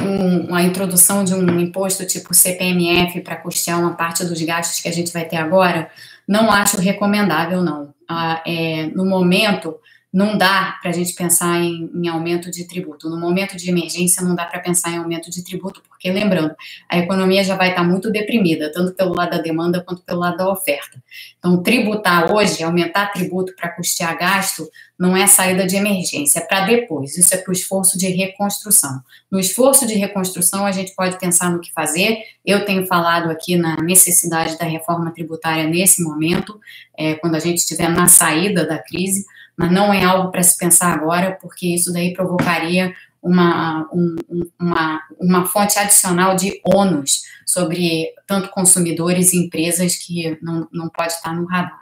um, 0.00 0.54
a 0.54 0.62
introdução 0.62 1.22
de 1.24 1.34
um 1.34 1.60
imposto 1.60 2.06
tipo 2.06 2.34
CPMF 2.34 3.20
para 3.20 3.36
custear 3.36 3.78
uma 3.78 3.94
parte 3.94 4.24
dos 4.24 4.40
gastos 4.42 4.80
que 4.80 4.88
a 4.88 4.92
gente 4.92 5.12
vai 5.12 5.26
ter 5.26 5.36
agora. 5.36 5.90
Não 6.26 6.50
acho 6.50 6.80
recomendável, 6.80 7.62
não. 7.62 7.94
Ah, 8.08 8.42
é, 8.46 8.86
no 8.86 9.04
momento, 9.04 9.78
não 10.12 10.36
dá 10.36 10.76
para 10.82 10.90
a 10.90 10.92
gente 10.92 11.14
pensar 11.14 11.60
em, 11.60 11.88
em, 11.94 12.08
aumento 12.08 12.50
de 12.50 12.66
tributo. 12.66 13.08
No 13.08 13.18
momento 13.18 13.56
de 13.56 13.70
emergência, 13.70 14.22
não 14.22 14.34
dá 14.34 14.44
para 14.44 14.58
pensar 14.58 14.90
em 14.90 14.96
aumento 14.96 15.30
de 15.30 15.44
tributo, 15.44 15.80
porque, 15.88 16.10
lembrando, 16.10 16.52
a 16.88 16.98
economia 16.98 17.44
já 17.44 17.54
vai 17.54 17.68
estar 17.70 17.82
tá 17.82 17.88
muito 17.88 18.10
deprimida, 18.10 18.72
tanto 18.72 18.92
pelo 18.92 19.14
lado 19.14 19.30
da 19.30 19.38
demanda 19.38 19.80
quanto 19.80 20.02
pelo 20.02 20.18
lado 20.18 20.36
da 20.36 20.50
oferta. 20.50 21.00
Então, 21.38 21.62
tributar 21.62 22.32
hoje, 22.32 22.64
aumentar 22.64 23.12
tributo 23.12 23.54
para 23.54 23.68
custear 23.68 24.18
gasto, 24.18 24.68
não 24.98 25.16
é 25.16 25.28
saída 25.28 25.64
de 25.64 25.76
emergência, 25.76 26.40
é 26.40 26.42
para 26.42 26.66
depois. 26.66 27.16
Isso 27.16 27.32
é 27.32 27.38
para 27.38 27.50
o 27.50 27.54
esforço 27.54 27.96
de 27.96 28.08
reconstrução. 28.08 29.00
No 29.30 29.38
esforço 29.38 29.86
de 29.86 29.94
reconstrução, 29.94 30.66
a 30.66 30.72
gente 30.72 30.92
pode 30.96 31.18
pensar 31.20 31.52
no 31.52 31.60
que 31.60 31.72
fazer. 31.72 32.18
Eu 32.44 32.64
tenho 32.64 32.84
falado 32.84 33.30
aqui 33.30 33.56
na 33.56 33.76
necessidade 33.76 34.58
da 34.58 34.64
reforma 34.64 35.12
tributária 35.12 35.68
nesse 35.68 36.02
momento, 36.02 36.60
é, 36.98 37.14
quando 37.14 37.36
a 37.36 37.38
gente 37.38 37.58
estiver 37.58 37.88
na 37.88 38.08
saída 38.08 38.66
da 38.66 38.78
crise 38.78 39.24
mas 39.60 39.70
não 39.70 39.92
é 39.92 40.02
algo 40.02 40.30
para 40.30 40.42
se 40.42 40.56
pensar 40.56 40.94
agora, 40.94 41.36
porque 41.38 41.66
isso 41.66 41.92
daí 41.92 42.14
provocaria 42.14 42.94
uma, 43.20 43.86
um, 43.92 44.16
uma, 44.58 45.02
uma 45.20 45.44
fonte 45.44 45.78
adicional 45.78 46.34
de 46.34 46.58
ônus 46.64 47.24
sobre 47.46 48.10
tanto 48.26 48.48
consumidores 48.48 49.34
e 49.34 49.36
empresas 49.36 49.96
que 49.96 50.38
não, 50.40 50.66
não 50.72 50.88
pode 50.88 51.12
estar 51.12 51.34
no 51.34 51.44
radar. 51.44 51.78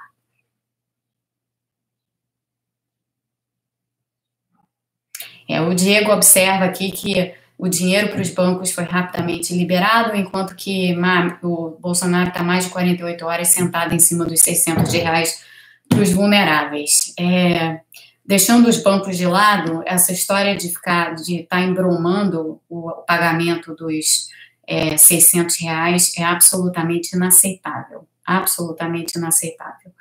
É, 5.48 5.60
o 5.60 5.72
Diego 5.72 6.10
observa 6.10 6.64
aqui 6.64 6.90
que 6.90 7.32
o 7.56 7.68
dinheiro 7.68 8.08
para 8.08 8.20
os 8.20 8.30
bancos 8.30 8.72
foi 8.72 8.82
rapidamente 8.82 9.54
liberado, 9.54 10.16
enquanto 10.16 10.56
que 10.56 10.96
o 11.44 11.76
Bolsonaro 11.78 12.30
está 12.30 12.42
mais 12.42 12.64
de 12.64 12.70
48 12.70 13.24
horas 13.24 13.48
sentado 13.48 13.94
em 13.94 14.00
cima 14.00 14.24
dos 14.24 14.40
600 14.40 14.92
reais 14.92 15.46
para 15.88 16.00
os 16.00 16.10
vulneráveis. 16.10 17.14
É, 17.18 17.80
deixando 18.24 18.68
os 18.68 18.82
bancos 18.82 19.16
de 19.16 19.26
lado, 19.26 19.82
essa 19.86 20.12
história 20.12 20.56
de 20.56 20.68
ficar, 20.68 21.14
de 21.14 21.40
estar 21.40 21.56
tá 21.56 21.62
embromando 21.62 22.60
o 22.68 22.90
pagamento 23.06 23.74
dos 23.74 24.28
é, 24.66 24.96
600 24.98 25.56
reais 25.60 26.12
é 26.18 26.22
absolutamente 26.22 27.16
inaceitável, 27.16 28.06
absolutamente 28.24 29.16
inaceitável. 29.16 29.92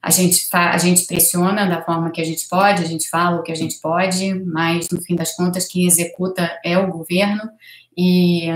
A 0.00 0.10
gente, 0.10 0.46
a 0.52 0.78
gente 0.78 1.06
pressiona 1.06 1.66
da 1.66 1.82
forma 1.82 2.10
que 2.10 2.20
a 2.20 2.24
gente 2.24 2.46
pode, 2.46 2.82
a 2.82 2.86
gente 2.86 3.08
fala 3.08 3.40
o 3.40 3.42
que 3.42 3.50
a 3.50 3.56
gente 3.56 3.80
pode, 3.80 4.34
mas 4.34 4.88
no 4.90 5.00
fim 5.00 5.16
das 5.16 5.34
contas 5.34 5.66
quem 5.66 5.86
executa 5.86 6.48
é 6.64 6.78
o 6.78 6.92
governo 6.92 7.50
e 7.96 8.48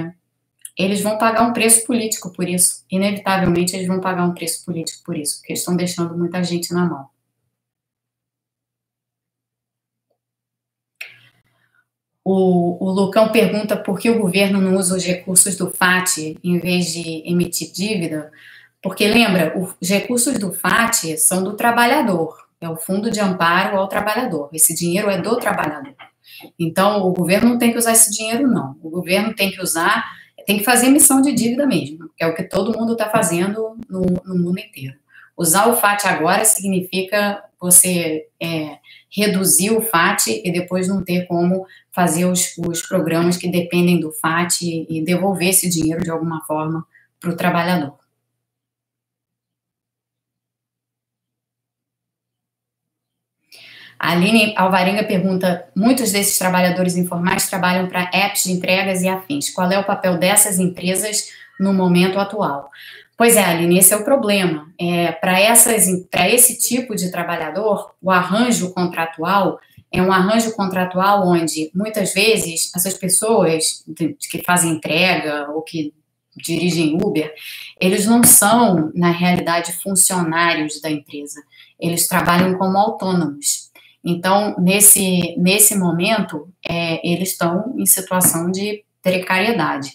eles 0.78 1.00
vão 1.02 1.18
pagar 1.18 1.42
um 1.42 1.52
preço 1.52 1.84
político 1.84 2.32
por 2.32 2.48
isso. 2.48 2.84
Inevitavelmente 2.90 3.74
eles 3.74 3.88
vão 3.88 4.00
pagar 4.00 4.24
um 4.24 4.34
preço 4.34 4.64
político 4.64 5.02
por 5.04 5.16
isso, 5.16 5.38
porque 5.38 5.54
estão 5.54 5.76
deixando 5.76 6.16
muita 6.16 6.42
gente 6.44 6.72
na 6.72 6.86
mão. 6.86 7.08
O, 12.24 12.84
o 12.84 12.90
Lucão 12.90 13.32
pergunta 13.32 13.76
por 13.76 13.98
que 13.98 14.10
o 14.10 14.18
governo 14.20 14.60
não 14.60 14.76
usa 14.76 14.96
os 14.96 15.04
recursos 15.04 15.56
do 15.56 15.70
FAT 15.70 16.38
em 16.44 16.58
vez 16.58 16.92
de 16.92 17.22
emitir 17.26 17.72
dívida. 17.72 18.30
Porque 18.82 19.08
lembra, 19.08 19.54
os 19.58 19.88
recursos 19.88 20.38
do 20.38 20.52
FAT 20.52 21.16
são 21.16 21.42
do 21.42 21.56
trabalhador, 21.56 22.36
é 22.60 22.68
o 22.68 22.76
Fundo 22.76 23.10
de 23.10 23.18
Amparo 23.18 23.78
ao 23.78 23.88
Trabalhador. 23.88 24.50
Esse 24.52 24.74
dinheiro 24.74 25.10
é 25.10 25.20
do 25.20 25.36
trabalhador. 25.36 25.94
Então, 26.58 27.02
o 27.02 27.12
governo 27.12 27.50
não 27.50 27.58
tem 27.58 27.72
que 27.72 27.78
usar 27.78 27.92
esse 27.92 28.10
dinheiro, 28.10 28.46
não. 28.46 28.76
O 28.82 28.90
governo 28.90 29.34
tem 29.34 29.50
que 29.50 29.60
usar, 29.60 30.04
tem 30.48 30.56
que 30.56 30.64
fazer 30.64 30.87
emissão 30.87 31.20
de 31.20 31.30
dívida 31.30 31.66
mesmo, 31.66 32.08
que 32.16 32.24
é 32.24 32.26
o 32.26 32.34
que 32.34 32.42
todo 32.42 32.72
mundo 32.72 32.92
está 32.92 33.11
fazendo 33.11 33.76
no, 33.87 34.00
no, 34.24 34.34
mundo 34.34 34.58
inteiro. 34.58 34.94
Usar 35.37 35.68
o 35.68 35.76
FAT 35.76 36.06
agora 36.06 36.42
significa 36.42 37.44
você 37.61 38.28
é, 38.40 38.78
reduzir 39.14 39.72
o 39.72 39.82
FAT 39.82 40.28
e 40.28 40.50
depois 40.50 40.88
não 40.88 41.04
ter 41.04 41.26
como 41.26 41.66
fazer 41.92 42.24
os, 42.24 42.56
os 42.66 42.80
programas 42.80 43.37
que 43.37 43.46
dependem 43.46 44.00
do 44.00 44.11
FAT 44.11 44.62
e 44.62 45.04
devolver 45.04 45.50
esse 45.50 45.68
dinheiro 45.68 46.02
de 46.02 46.11
alguma 46.11 46.42
forma 46.46 46.82
para 47.20 47.28
o 47.30 47.37
trabalhador. 47.37 47.98
A 53.98 54.12
Aline 54.12 54.54
Alvarenga 54.56 55.04
pergunta: 55.04 55.66
muitos 55.74 56.12
desses 56.12 56.38
trabalhadores 56.38 56.96
informais 56.96 57.48
trabalham 57.48 57.88
para 57.88 58.11
apps 58.12 58.44
de 58.44 58.52
entregas 58.52 59.02
e 59.02 59.08
afins. 59.08 59.50
Qual 59.50 59.70
é 59.70 59.78
o 59.78 59.84
papel 59.84 60.18
dessas 60.18 60.58
empresas 60.58 61.30
no 61.58 61.74
momento 61.74 62.18
atual? 62.18 62.70
Pois 63.16 63.37
é, 63.37 63.44
Aline, 63.44 63.78
esse 63.78 63.92
é 63.92 63.96
o 63.96 64.04
problema. 64.04 64.72
É, 64.80 65.11
para 65.11 65.40
esse 65.42 66.56
tipo 66.58 66.94
de 66.94 67.11
trabalhador, 67.11 67.92
o 68.00 68.12
arranjo 68.12 68.72
contratual 68.72 69.58
é 69.90 70.00
um 70.00 70.12
arranjo 70.12 70.52
contratual 70.52 71.26
onde, 71.26 71.70
muitas 71.74 72.12
vezes, 72.12 72.70
essas 72.76 72.94
pessoas 72.94 73.84
que 74.30 74.42
fazem 74.44 74.72
entrega 74.72 75.50
ou 75.50 75.62
que 75.62 75.92
dirigem 76.37 76.96
Uber, 77.02 77.32
eles 77.80 78.06
não 78.06 78.22
são, 78.22 78.92
na 78.94 79.11
realidade, 79.11 79.72
funcionários 79.82 80.80
da 80.80 80.90
empresa. 80.90 81.40
Eles 81.80 82.06
trabalham 82.06 82.56
como 82.56 82.78
autônomos. 82.78 83.67
Então, 84.04 84.54
nesse, 84.58 85.34
nesse 85.37 85.76
momento, 85.76 86.48
é, 86.68 87.06
eles 87.06 87.32
estão 87.32 87.74
em 87.76 87.87
situação 87.87 88.50
de 88.50 88.84
precariedade. 89.02 89.90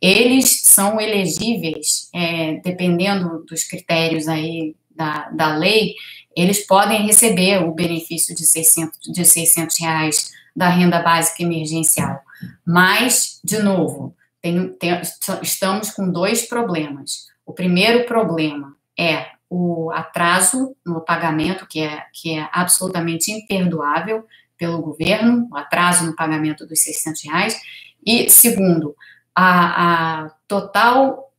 Eles 0.00 0.62
são 0.62 1.00
elegíveis, 1.00 2.08
é, 2.14 2.60
dependendo 2.64 3.44
dos 3.48 3.64
critérios 3.64 4.28
aí 4.28 4.74
da, 4.94 5.28
da 5.30 5.56
lei, 5.56 5.94
eles 6.36 6.64
podem 6.66 7.04
receber 7.04 7.62
o 7.64 7.72
benefício 7.72 8.34
de 8.34 8.44
600, 8.44 9.12
de 9.12 9.24
600 9.24 9.80
reais 9.80 10.30
da 10.54 10.68
renda 10.68 11.00
básica 11.00 11.42
emergencial. 11.42 12.20
Mas, 12.64 13.40
de 13.44 13.58
novo, 13.58 14.14
tem, 14.40 14.68
tem, 14.74 15.00
estamos 15.42 15.90
com 15.90 16.10
dois 16.10 16.46
problemas. 16.46 17.26
O 17.44 17.52
primeiro 17.52 18.06
problema 18.06 18.76
é 18.98 19.26
o 19.50 19.90
atraso 19.92 20.76
no 20.84 21.00
pagamento, 21.00 21.66
que 21.66 21.80
é, 21.80 22.04
que 22.12 22.38
é 22.38 22.48
absolutamente 22.52 23.32
imperdoável 23.32 24.26
pelo 24.56 24.82
governo, 24.82 25.48
o 25.50 25.56
atraso 25.56 26.04
no 26.04 26.14
pagamento 26.14 26.66
dos 26.66 26.82
600 26.82 27.24
reais, 27.24 27.60
e 28.04 28.28
segundo, 28.28 28.94
a, 29.34 30.24
a 30.24 30.30
total 30.46 31.32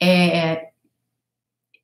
é, 0.00 0.68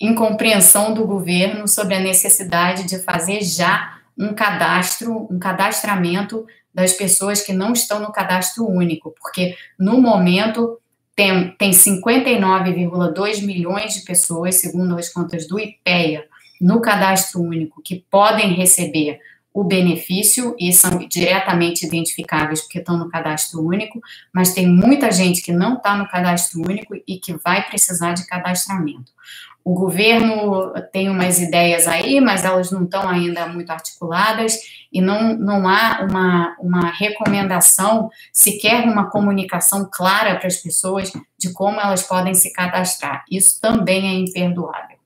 incompreensão 0.01 0.93
do 0.93 1.07
governo 1.07 1.67
sobre 1.67 1.95
a 1.95 2.01
necessidade 2.01 2.85
de 2.85 2.99
fazer 3.03 3.43
já 3.43 3.99
um 4.17 4.35
cadastro, 4.35 5.27
um 5.31 5.39
cadastramento 5.39 6.47
das 6.73 6.93
pessoas 6.93 7.41
que 7.41 7.53
não 7.53 7.73
estão 7.73 8.01
no 8.01 8.13
cadastro 8.13 8.67
único, 8.67 9.15
porque 9.21 9.57
no 9.79 10.01
momento 10.01 10.81
tem, 11.17 11.51
tem 11.57 11.71
59,2 11.71 13.45
milhões 13.45 13.95
de 13.95 14.01
pessoas, 14.05 14.57
segundo 14.57 14.97
as 14.99 15.09
contas 15.09 15.47
do 15.47 15.59
IPEA, 15.59 16.25
no 16.61 16.81
cadastro 16.81 17.41
único, 17.41 17.83
que 17.83 18.05
podem 18.11 18.55
receber 18.55 19.21
o 19.53 19.63
benefício 19.63 20.57
e 20.59 20.73
são 20.73 20.99
diretamente 21.07 21.87
identificáveis 21.87 22.61
porque 22.61 22.81
estão 22.81 22.99
no 22.99 23.09
cadastro 23.09 23.65
único, 23.65 24.01
mas 24.33 24.53
tem 24.53 24.67
muita 24.67 25.13
gente 25.13 25.41
que 25.41 25.53
não 25.53 25.75
está 25.75 25.97
no 25.97 26.09
cadastro 26.09 26.61
único 26.61 26.97
e 27.07 27.19
que 27.19 27.35
vai 27.35 27.65
precisar 27.65 28.15
de 28.15 28.27
cadastramento. 28.27 29.13
O 29.65 29.73
governo 29.73 30.75
tem 30.93 31.09
umas 31.09 31.41
ideias 31.41 31.89
aí, 31.89 32.21
mas 32.21 32.45
elas 32.45 32.71
não 32.71 32.85
estão 32.85 33.09
ainda 33.09 33.47
muito 33.47 33.71
articuladas 33.71 34.59
e 34.93 35.01
não, 35.01 35.35
não 35.39 35.67
há 35.67 36.07
uma, 36.09 36.55
uma 36.61 36.91
recomendação, 36.91 38.11
sequer 38.31 38.85
uma 38.85 39.11
comunicação 39.11 39.89
clara 39.91 40.37
para 40.37 40.49
as 40.49 40.59
pessoas 40.59 41.11
de 41.39 41.51
como 41.55 41.81
elas 41.81 42.03
podem 42.03 42.35
se 42.35 42.53
cadastrar. 42.53 43.25
Isso 43.31 43.59
também 43.59 44.07
é 44.07 44.13
imperdoável. 44.13 44.99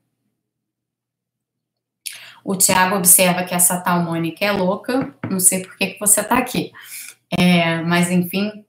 O 2.44 2.56
Tiago 2.56 2.96
observa 2.96 3.44
que 3.44 3.54
essa 3.54 3.80
tal 3.80 4.02
Mônica 4.02 4.44
é 4.44 4.50
louca, 4.50 5.14
não 5.30 5.38
sei 5.38 5.62
por 5.62 5.76
que, 5.76 5.88
que 5.88 6.00
você 6.00 6.20
está 6.20 6.36
aqui. 6.36 6.72
É, 7.38 7.80
mas, 7.82 8.10
enfim, 8.10 8.64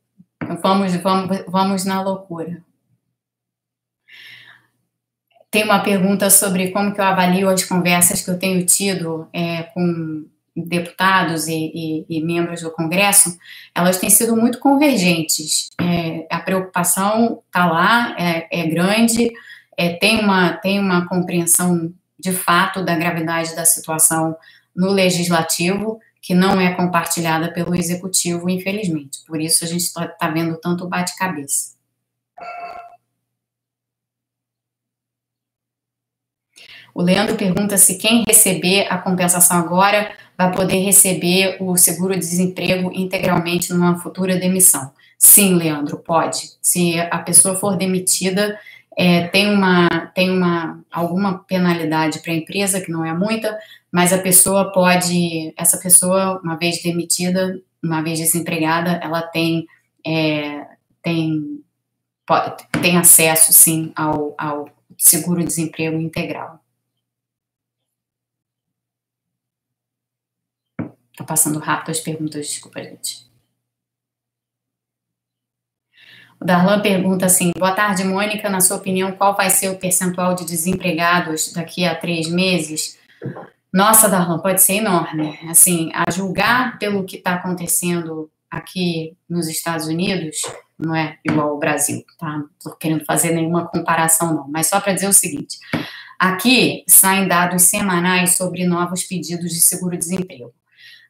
vamos, 0.61 0.95
vamos, 0.97 1.43
vamos 1.47 1.85
na 1.85 2.01
loucura. 2.01 2.61
Tem 5.51 5.63
uma 5.63 5.79
pergunta 5.79 6.29
sobre 6.29 6.69
como 6.69 6.93
que 6.93 7.01
eu 7.01 7.05
avalio 7.05 7.49
as 7.49 7.63
conversas 7.63 8.21
que 8.21 8.29
eu 8.29 8.37
tenho 8.37 8.63
tido 8.65 9.27
é, 9.33 9.63
com 9.63 10.25
deputados 10.55 11.47
e, 11.47 11.71
e, 11.73 12.05
e, 12.09 12.21
membros 12.21 12.61
do 12.61 12.71
Congresso, 12.71 13.37
elas 13.73 13.97
têm 13.97 14.09
sido 14.09 14.35
muito 14.35 14.59
convergentes. 14.59 15.69
É, 15.79 16.27
a 16.29 16.39
preocupação 16.39 17.41
está 17.47 17.65
lá, 17.65 18.15
é, 18.19 18.47
é 18.51 18.67
grande, 18.67 19.31
é, 19.77 19.93
tem, 19.93 20.19
uma, 20.19 20.53
tem 20.53 20.79
uma 20.79 21.07
compreensão 21.07 21.93
de 22.19 22.33
fato 22.33 22.83
da 22.83 22.95
gravidade 22.95 23.55
da 23.55 23.65
situação 23.65 24.35
no 24.75 24.91
legislativo, 24.91 25.99
que 26.21 26.33
não 26.33 26.59
é 26.59 26.73
compartilhada 26.73 27.51
pelo 27.51 27.73
executivo, 27.73 28.49
infelizmente. 28.49 29.19
Por 29.25 29.39
isso 29.39 29.63
a 29.63 29.67
gente 29.67 29.83
está 29.83 30.07
tá 30.07 30.29
vendo 30.29 30.57
tanto 30.57 30.87
bate-cabeça. 30.87 31.77
O 36.99 37.01
Leandro 37.01 37.37
pergunta 37.37 37.77
se 37.77 37.97
quem 37.97 38.25
receber 38.27 38.85
a 38.89 38.97
compensação 38.97 39.57
agora 39.57 40.11
vai 40.37 40.51
poder 40.51 40.79
receber 40.79 41.55
o 41.61 41.77
seguro-desemprego 41.77 42.91
integralmente 42.93 43.71
numa 43.71 43.97
futura 43.97 44.35
demissão. 44.35 44.91
Sim, 45.17 45.55
Leandro, 45.55 45.97
pode. 45.97 46.57
Se 46.61 46.99
a 46.99 47.19
pessoa 47.19 47.55
for 47.55 47.77
demitida, 47.77 48.59
é, 48.97 49.29
tem 49.29 49.49
uma 49.49 49.87
tem 50.13 50.29
uma 50.29 50.83
alguma 50.91 51.39
penalidade 51.39 52.19
para 52.19 52.33
a 52.33 52.35
empresa 52.35 52.81
que 52.81 52.91
não 52.91 53.05
é 53.05 53.13
muita, 53.13 53.57
mas 53.89 54.11
a 54.11 54.17
pessoa 54.17 54.69
pode 54.73 55.53
essa 55.55 55.77
pessoa 55.77 56.41
uma 56.43 56.57
vez 56.57 56.83
demitida, 56.83 57.61
uma 57.81 58.01
vez 58.01 58.19
desempregada, 58.19 58.99
ela 59.01 59.21
tem 59.21 59.65
é, 60.05 60.65
tem 61.01 61.63
pode, 62.27 62.57
tem 62.81 62.97
acesso 62.97 63.53
sim 63.53 63.93
ao, 63.95 64.35
ao 64.37 64.69
seguro-desemprego 64.97 65.97
integral. 65.97 66.59
Tô 71.19 71.25
passando 71.25 71.59
rápido 71.59 71.91
as 71.91 71.99
perguntas, 71.99 72.47
desculpa, 72.47 72.81
gente. 72.81 73.29
O 76.39 76.45
Darlan 76.45 76.81
pergunta 76.81 77.25
assim: 77.25 77.51
Boa 77.57 77.73
tarde, 77.73 78.05
Mônica. 78.05 78.49
Na 78.49 78.61
sua 78.61 78.77
opinião, 78.77 79.11
qual 79.11 79.35
vai 79.35 79.49
ser 79.49 79.67
o 79.67 79.77
percentual 79.77 80.33
de 80.33 80.45
desempregados 80.45 81.51
daqui 81.51 81.85
a 81.85 81.93
três 81.93 82.29
meses? 82.29 82.97
Nossa, 83.71 84.07
Darlan, 84.07 84.39
pode 84.39 84.61
ser 84.61 84.75
enorme. 84.75 85.37
Assim, 85.49 85.91
a 85.93 86.09
julgar 86.09 86.79
pelo 86.79 87.03
que 87.03 87.17
está 87.17 87.33
acontecendo 87.33 88.31
aqui 88.49 89.17
nos 89.29 89.49
Estados 89.49 89.87
Unidos 89.87 90.37
não 90.79 90.95
é 90.95 91.17
igual 91.25 91.49
ao 91.49 91.59
Brasil, 91.59 92.01
tá? 92.17 92.37
Não 92.37 92.49
estou 92.57 92.77
querendo 92.77 93.03
fazer 93.03 93.31
nenhuma 93.31 93.67
comparação, 93.67 94.33
não, 94.33 94.47
mas 94.47 94.67
só 94.67 94.79
para 94.79 94.93
dizer 94.93 95.09
o 95.09 95.13
seguinte: 95.13 95.57
aqui 96.17 96.85
saem 96.87 97.27
dados 97.27 97.63
semanais 97.63 98.37
sobre 98.37 98.65
novos 98.65 99.03
pedidos 99.03 99.51
de 99.51 99.59
seguro-desemprego. 99.59 100.53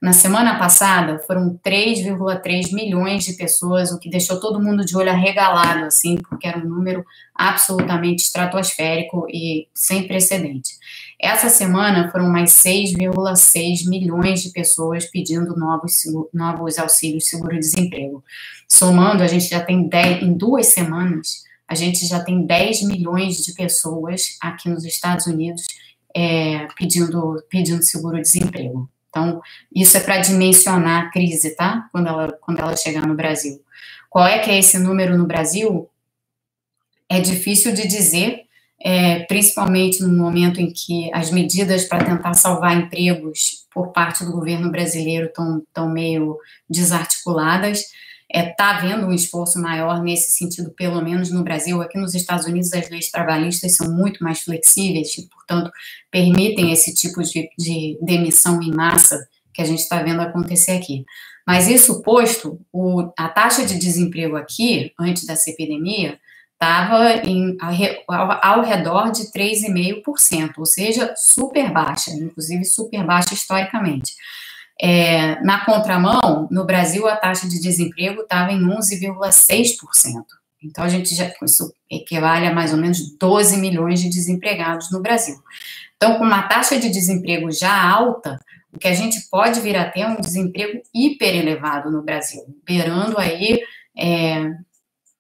Na 0.02 0.14
semana 0.14 0.58
passada, 0.58 1.20
foram 1.20 1.60
3,3 1.62 2.72
milhões 2.72 3.26
de 3.26 3.34
pessoas, 3.34 3.92
o 3.92 4.00
que 4.00 4.10
deixou 4.10 4.40
todo 4.40 4.62
mundo 4.62 4.86
de 4.86 4.96
olho 4.96 5.10
arregalado, 5.10 5.84
assim, 5.84 6.16
porque 6.18 6.48
era 6.48 6.58
um 6.58 6.70
número 6.70 7.06
absolutamente 7.36 8.24
estratosférico 8.24 9.28
e 9.30 9.68
sem 9.74 10.08
precedente. 10.08 10.78
Essa 11.22 11.50
semana 11.50 12.10
foram 12.12 12.30
mais 12.30 12.52
6,6 12.52 13.90
milhões 13.90 14.42
de 14.42 14.52
pessoas 14.52 15.04
pedindo 15.04 15.54
novos, 15.58 16.04
novos 16.34 16.80
auxílios 16.80 17.28
seguro-desemprego. 17.28 18.24
Somando, 18.70 19.22
a 19.22 19.28
gente 19.28 19.50
já 19.50 19.60
tem 19.60 19.86
10, 19.86 20.24
em 20.24 20.34
duas 20.34 20.68
semanas, 20.68 21.44
a 21.68 21.76
gente 21.76 22.08
já 22.08 22.24
tem 22.24 22.46
10 22.46 22.84
milhões 22.84 23.44
de 23.44 23.54
pessoas 23.54 24.38
aqui 24.42 24.70
nos 24.70 24.86
Estados 24.86 25.28
Unidos 25.28 25.68
é, 26.16 26.70
pedindo, 26.78 27.44
pedindo 27.50 27.84
seguro-desemprego. 27.84 28.90
Então, 29.10 29.42
isso 29.74 29.98
é 29.98 30.00
para 30.00 30.20
dimensionar 30.20 31.06
a 31.06 31.12
crise, 31.12 31.56
tá? 31.56 31.88
Quando 31.92 32.08
ela, 32.08 32.32
quando 32.42 32.60
ela 32.60 32.76
chegar 32.78 33.06
no 33.08 33.16
Brasil. 33.16 33.62
Qual 34.10 34.26
é 34.26 34.40
que 34.40 34.50
é 34.50 34.58
esse 34.58 34.78
número 34.80 35.18
no 35.18 35.26
Brasil? 35.26 35.90
É 37.08 37.20
difícil 37.20 37.74
de 37.74 37.88
dizer, 37.88 38.44
é, 38.80 39.20
principalmente 39.26 40.02
no 40.02 40.16
momento 40.16 40.62
em 40.62 40.72
que 40.72 41.12
as 41.14 41.32
medidas 41.32 41.86
para 41.86 42.06
tentar 42.06 42.34
salvar 42.34 42.78
empregos 42.78 43.66
por 43.72 43.92
parte 43.92 44.24
do 44.24 44.32
governo 44.32 44.72
brasileiro 44.72 45.28
estão, 45.28 45.90
meio 45.90 46.38
desarticuladas 46.70 47.84
está 48.32 48.40
é, 48.40 48.54
tá 48.54 48.78
havendo 48.78 49.08
um 49.08 49.12
esforço 49.12 49.60
maior 49.60 50.02
nesse 50.04 50.32
sentido, 50.32 50.72
pelo 50.72 51.02
menos 51.02 51.32
no 51.32 51.44
Brasil. 51.44 51.82
Aqui 51.82 51.98
nos 51.98 52.14
Estados 52.14 52.46
Unidos, 52.46 52.72
as 52.74 52.90
leis 52.90 53.10
trabalhistas 53.10 53.76
são 53.76 53.92
muito 53.92 54.24
mais 54.24 54.42
flexíveis 54.42 55.18
e, 55.18 55.28
portanto, 55.28 55.72
permitem 56.12 56.72
esse 56.72 56.94
tipo 56.94 57.24
de, 57.24 57.50
de 57.58 57.98
demissão 58.02 58.62
em 58.62 58.72
massa 58.72 59.20
que 59.52 59.62
a 59.62 59.66
gente 59.66 59.80
está 59.80 60.04
vendo 60.04 60.22
acontecer 60.22 60.74
aqui. 60.74 61.04
Mas 61.46 61.68
isso 61.68 62.04
posto, 62.04 62.62
o, 62.72 63.12
a 63.18 63.28
taxa 63.28 63.66
de 63.66 63.80
desemprego 63.80 64.36
aqui, 64.36 64.94
antes 65.00 65.26
dessa 65.26 65.50
epidemia, 65.50 66.20
estava 66.54 67.22
ao, 68.08 68.40
ao 68.44 68.64
redor 68.64 69.12
de 69.12 69.32
3,5%, 69.32 70.52
ou 70.58 70.66
seja, 70.66 71.14
super 71.18 71.72
baixa, 71.72 72.12
inclusive 72.12 72.64
super 72.66 73.04
baixa 73.04 73.34
historicamente. 73.34 74.14
É, 74.82 75.42
na 75.42 75.66
contramão, 75.66 76.48
no 76.50 76.66
Brasil, 76.66 77.08
a 77.08 77.16
taxa 77.16 77.48
de 77.48 77.60
desemprego 77.60 78.22
estava 78.22 78.52
em 78.52 78.62
11,6%. 78.62 79.76
Então, 80.64 80.84
a 80.84 80.90
gente 80.90 81.14
já, 81.16 81.32
isso 81.44 81.74
equivale 81.90 82.48
a 82.48 82.54
mais 82.54 82.74
ou 82.74 82.80
menos 82.80 83.18
12 83.18 83.58
milhões 83.58 84.02
de 84.02 84.10
desempregados 84.10 84.92
no 84.92 85.02
Brasil. 85.02 85.36
Então, 85.96 86.18
com 86.18 86.24
uma 86.24 86.44
taxa 86.44 86.80
de 86.80 86.90
desemprego 86.90 87.52
já 87.52 87.90
alta, 87.90 88.40
o 88.72 88.78
que 88.78 88.88
a 88.88 88.94
gente 88.94 89.30
pode 89.30 89.60
vir 89.60 89.76
a 89.76 89.90
ter 89.90 90.02
é 90.02 90.08
um 90.08 90.20
desemprego 90.20 90.82
hiper 90.94 91.36
elevado 91.36 91.92
no 91.92 92.04
Brasil, 92.04 92.42
beirando 92.66 93.18
aí 93.18 93.60
é, 93.98 94.52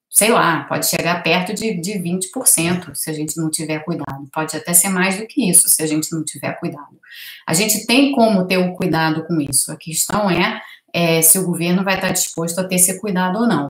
sei 0.09 0.31
lá, 0.31 0.63
pode 0.63 0.87
chegar 0.87 1.21
perto 1.21 1.53
de, 1.53 1.79
de 1.79 1.93
20% 1.93 2.95
se 2.95 3.09
a 3.09 3.13
gente 3.13 3.37
não 3.37 3.49
tiver 3.49 3.79
cuidado. 3.79 4.27
Pode 4.33 4.57
até 4.57 4.73
ser 4.73 4.89
mais 4.89 5.17
do 5.17 5.27
que 5.27 5.49
isso 5.49 5.69
se 5.69 5.83
a 5.83 5.87
gente 5.87 6.11
não 6.11 6.23
tiver 6.23 6.53
cuidado. 6.59 6.99
A 7.47 7.53
gente 7.53 7.85
tem 7.85 8.11
como 8.13 8.47
ter 8.47 8.57
o 8.57 8.73
cuidado 8.73 9.25
com 9.25 9.39
isso. 9.39 9.71
A 9.71 9.77
questão 9.77 10.29
é, 10.29 10.61
é 10.93 11.21
se 11.21 11.37
o 11.37 11.45
governo 11.45 11.83
vai 11.83 11.95
estar 11.95 12.11
disposto 12.11 12.59
a 12.59 12.63
ter 12.63 12.75
esse 12.75 12.99
cuidado 12.99 13.39
ou 13.39 13.47
não. 13.47 13.69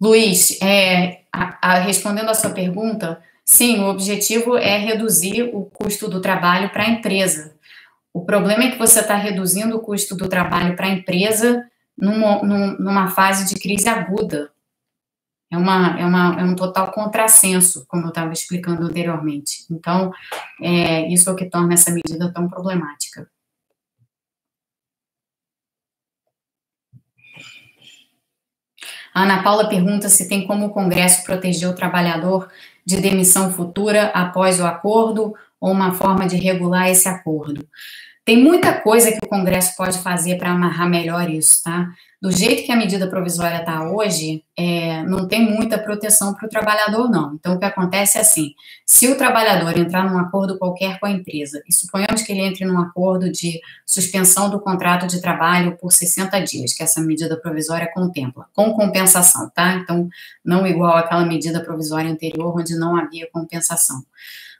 Luiz, 0.00 0.60
é, 0.60 1.22
a, 1.32 1.58
a, 1.62 1.78
respondendo 1.78 2.28
a 2.28 2.34
sua 2.34 2.50
pergunta, 2.50 3.22
sim, 3.44 3.80
o 3.80 3.88
objetivo 3.88 4.56
é 4.56 4.76
reduzir 4.76 5.50
o 5.54 5.64
custo 5.64 6.08
do 6.08 6.20
trabalho 6.20 6.70
para 6.70 6.84
a 6.84 6.90
empresa. 6.90 7.53
O 8.14 8.24
problema 8.24 8.62
é 8.62 8.70
que 8.70 8.78
você 8.78 9.00
está 9.00 9.16
reduzindo 9.16 9.76
o 9.76 9.80
custo 9.80 10.14
do 10.14 10.28
trabalho 10.28 10.76
para 10.76 10.86
a 10.86 10.90
empresa 10.90 11.68
numa, 11.98 12.40
numa, 12.78 13.08
fase 13.08 13.52
de 13.52 13.60
crise 13.60 13.88
aguda. 13.88 14.52
É, 15.50 15.58
uma, 15.58 15.98
é, 15.98 16.06
uma, 16.06 16.40
é 16.40 16.44
um 16.44 16.54
total 16.54 16.92
contrassenso, 16.92 17.84
como 17.88 18.04
eu 18.04 18.10
estava 18.10 18.32
explicando 18.32 18.84
anteriormente. 18.84 19.66
Então, 19.68 20.12
é, 20.62 21.12
isso 21.12 21.28
é 21.28 21.32
o 21.32 21.36
que 21.36 21.50
torna 21.50 21.74
essa 21.74 21.90
medida 21.90 22.32
tão 22.32 22.48
problemática. 22.48 23.28
A 29.12 29.22
Ana 29.22 29.42
Paula 29.42 29.68
pergunta 29.68 30.08
se 30.08 30.28
tem 30.28 30.46
como 30.46 30.66
o 30.66 30.70
Congresso 30.70 31.24
proteger 31.24 31.68
o 31.68 31.74
trabalhador 31.74 32.48
de 32.86 33.00
demissão 33.00 33.52
futura 33.52 34.06
após 34.14 34.60
o 34.60 34.66
acordo 34.66 35.34
ou 35.64 35.72
uma 35.72 35.94
forma 35.94 36.26
de 36.26 36.36
regular 36.36 36.90
esse 36.90 37.08
acordo. 37.08 37.66
Tem 38.22 38.36
muita 38.36 38.82
coisa 38.82 39.10
que 39.10 39.24
o 39.24 39.28
Congresso 39.28 39.74
pode 39.74 39.98
fazer 39.98 40.36
para 40.36 40.50
amarrar 40.50 40.88
melhor 40.88 41.30
isso, 41.30 41.62
tá? 41.62 41.88
Do 42.20 42.30
jeito 42.30 42.64
que 42.64 42.72
a 42.72 42.76
medida 42.76 43.06
provisória 43.08 43.60
está 43.60 43.90
hoje, 43.90 44.44
é, 44.58 45.02
não 45.04 45.26
tem 45.26 45.42
muita 45.42 45.78
proteção 45.78 46.34
para 46.34 46.46
o 46.46 46.48
trabalhador, 46.50 47.10
não. 47.10 47.34
Então, 47.34 47.54
o 47.54 47.58
que 47.58 47.64
acontece 47.64 48.18
é 48.18 48.20
assim: 48.20 48.52
se 48.84 49.08
o 49.08 49.16
trabalhador 49.16 49.78
entrar 49.78 50.10
num 50.10 50.18
acordo 50.18 50.58
qualquer 50.58 51.00
com 51.00 51.06
a 51.06 51.10
empresa, 51.10 51.62
e 51.66 51.72
suponhamos 51.72 52.20
que 52.20 52.32
ele 52.32 52.42
entre 52.42 52.66
num 52.66 52.78
acordo 52.78 53.32
de 53.32 53.58
suspensão 53.86 54.50
do 54.50 54.60
contrato 54.60 55.06
de 55.06 55.22
trabalho 55.22 55.78
por 55.78 55.92
60 55.92 56.40
dias, 56.40 56.74
que 56.74 56.82
essa 56.82 57.00
medida 57.00 57.40
provisória 57.40 57.90
contempla, 57.92 58.46
com 58.54 58.74
compensação, 58.74 59.50
tá? 59.54 59.76
Então, 59.76 60.08
não 60.44 60.66
igual 60.66 60.94
àquela 60.94 61.24
medida 61.24 61.64
provisória 61.64 62.10
anterior, 62.10 62.54
onde 62.54 62.76
não 62.76 62.96
havia 62.96 63.28
compensação. 63.32 64.02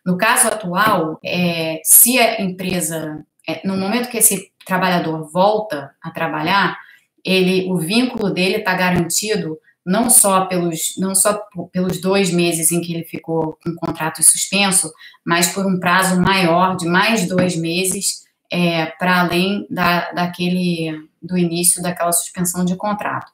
No 0.04 0.16
caso 0.16 0.48
atual, 0.48 1.18
é, 1.24 1.80
se 1.82 2.18
a 2.18 2.42
empresa 2.42 3.24
é, 3.46 3.66
no 3.66 3.76
momento 3.76 4.08
que 4.08 4.18
esse 4.18 4.50
trabalhador 4.64 5.30
volta 5.30 5.94
a 6.02 6.10
trabalhar, 6.10 6.78
ele, 7.24 7.70
o 7.70 7.76
vínculo 7.76 8.30
dele 8.30 8.56
está 8.56 8.74
garantido 8.74 9.58
não 9.84 10.08
só 10.08 10.46
pelos 10.46 10.94
não 10.98 11.14
só 11.14 11.38
pelos 11.70 12.00
dois 12.00 12.32
meses 12.32 12.72
em 12.72 12.80
que 12.80 12.94
ele 12.94 13.04
ficou 13.04 13.58
com 13.62 13.70
o 13.70 13.74
contrato 13.74 14.22
suspenso, 14.22 14.90
mas 15.24 15.48
por 15.48 15.66
um 15.66 15.78
prazo 15.78 16.20
maior 16.20 16.74
de 16.74 16.86
mais 16.86 17.28
dois 17.28 17.54
meses 17.54 18.24
é, 18.50 18.86
para 18.86 19.20
além 19.20 19.66
da, 19.68 20.10
daquele 20.12 21.06
do 21.22 21.36
início 21.36 21.82
daquela 21.82 22.12
suspensão 22.12 22.64
de 22.64 22.76
contrato. 22.76 23.30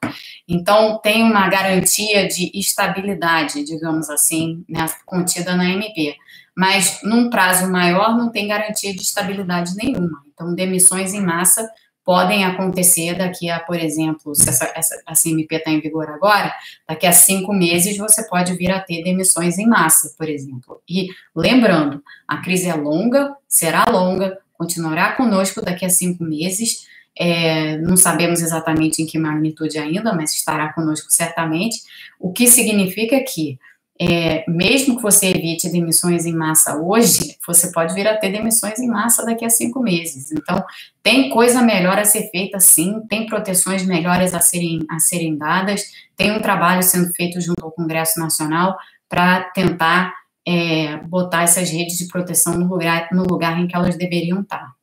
Então 0.47 0.99
tem 1.01 1.23
uma 1.23 1.47
garantia 1.47 2.27
de 2.27 2.51
estabilidade, 2.53 3.63
digamos 3.63 4.09
assim, 4.09 4.65
né, 4.67 4.85
contida 5.05 5.55
na 5.55 5.69
MP 5.69 6.17
mas 6.55 6.99
num 7.03 7.29
prazo 7.29 7.69
maior 7.69 8.17
não 8.17 8.31
tem 8.31 8.47
garantia 8.47 8.93
de 8.93 9.01
estabilidade 9.01 9.75
nenhuma. 9.75 10.21
Então, 10.33 10.53
demissões 10.53 11.13
em 11.13 11.21
massa 11.21 11.67
podem 12.03 12.43
acontecer 12.43 13.15
daqui 13.15 13.49
a, 13.49 13.59
por 13.59 13.77
exemplo, 13.77 14.33
se 14.35 14.49
essa, 14.49 14.71
essa 14.75 15.01
a 15.05 15.13
CMP 15.13 15.55
está 15.55 15.71
em 15.71 15.79
vigor 15.79 16.09
agora, 16.09 16.53
daqui 16.87 17.05
a 17.05 17.11
cinco 17.11 17.53
meses 17.53 17.95
você 17.97 18.27
pode 18.27 18.53
vir 18.55 18.71
a 18.71 18.79
ter 18.79 19.03
demissões 19.03 19.57
em 19.57 19.67
massa, 19.67 20.13
por 20.17 20.27
exemplo. 20.27 20.81
E 20.89 21.07
lembrando, 21.35 22.03
a 22.27 22.37
crise 22.37 22.67
é 22.67 22.73
longa, 22.73 23.35
será 23.47 23.85
longa, 23.89 24.37
continuará 24.53 25.13
conosco 25.13 25.61
daqui 25.61 25.85
a 25.85 25.89
cinco 25.89 26.23
meses. 26.23 26.87
É, 27.17 27.77
não 27.77 27.95
sabemos 27.95 28.41
exatamente 28.41 29.01
em 29.01 29.05
que 29.05 29.19
magnitude 29.19 29.77
ainda, 29.77 30.13
mas 30.13 30.33
estará 30.33 30.73
conosco 30.73 31.07
certamente. 31.11 31.81
O 32.19 32.31
que 32.31 32.47
significa 32.47 33.19
que 33.23 33.59
é, 34.03 34.43
mesmo 34.47 34.95
que 34.95 35.03
você 35.03 35.27
evite 35.27 35.69
demissões 35.69 36.25
em 36.25 36.33
massa 36.33 36.75
hoje, 36.75 37.37
você 37.45 37.71
pode 37.71 37.93
vir 37.93 38.07
a 38.07 38.17
ter 38.17 38.31
demissões 38.31 38.79
em 38.79 38.87
massa 38.87 39.23
daqui 39.23 39.45
a 39.45 39.49
cinco 39.49 39.79
meses. 39.79 40.31
Então, 40.31 40.65
tem 41.03 41.29
coisa 41.29 41.61
melhor 41.61 41.99
a 41.99 42.03
ser 42.03 42.31
feita, 42.31 42.59
sim, 42.59 42.99
tem 43.07 43.27
proteções 43.27 43.85
melhores 43.85 44.33
a 44.33 44.39
serem, 44.39 44.79
a 44.89 44.97
serem 44.97 45.37
dadas, 45.37 45.83
tem 46.17 46.31
um 46.31 46.41
trabalho 46.41 46.81
sendo 46.81 47.13
feito 47.13 47.39
junto 47.39 47.63
ao 47.63 47.71
Congresso 47.71 48.19
Nacional 48.19 48.75
para 49.07 49.41
tentar 49.51 50.11
é, 50.47 50.97
botar 50.97 51.43
essas 51.43 51.69
redes 51.69 51.99
de 51.99 52.07
proteção 52.07 52.57
no 52.57 52.67
lugar, 52.67 53.07
no 53.11 53.21
lugar 53.21 53.59
em 53.59 53.67
que 53.67 53.75
elas 53.75 53.95
deveriam 53.95 54.41
estar. 54.41 54.73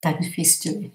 Tá 0.00 0.12
difícil 0.12 0.72
de 0.72 0.78
ler. 0.78 0.92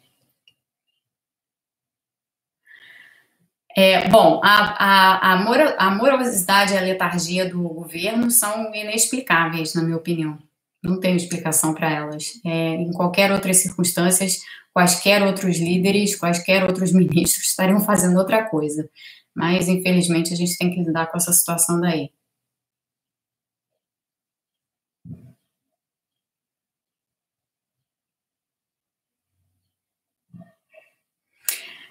É, 3.76 4.08
bom, 4.08 4.40
a, 4.44 5.32
a, 5.32 5.34
a, 5.34 5.92
morosidade 5.96 6.74
e 6.74 6.78
a 6.78 6.82
letargia 6.82 7.50
do 7.50 7.60
governo 7.64 8.30
são 8.30 8.74
inexplicáveis, 8.74 9.74
na 9.74 9.82
minha 9.82 9.98
opinião. 9.98 10.38
Não 10.84 11.00
tenho 11.00 11.16
explicação 11.18 11.74
para 11.74 11.92
elas. 11.92 12.40
É, 12.46 12.76
em 12.76 12.92
qualquer 12.92 13.32
outras 13.32 13.58
circunstâncias, 13.58 14.40
quaisquer 14.72 15.24
outros 15.24 15.58
líderes, 15.58 16.16
quaisquer 16.16 16.64
outros 16.64 16.92
ministros 16.94 17.48
estariam 17.48 17.80
fazendo 17.80 18.18
outra 18.18 18.48
coisa. 18.48 18.88
Mas, 19.36 19.68
infelizmente, 19.68 20.32
a 20.34 20.38
gente 20.38 20.58
tem 20.58 20.70
que 20.70 20.84
lidar 20.84 21.08
com 21.08 21.18
essa 21.18 21.34
situação 21.34 21.82
daí. 21.82 22.12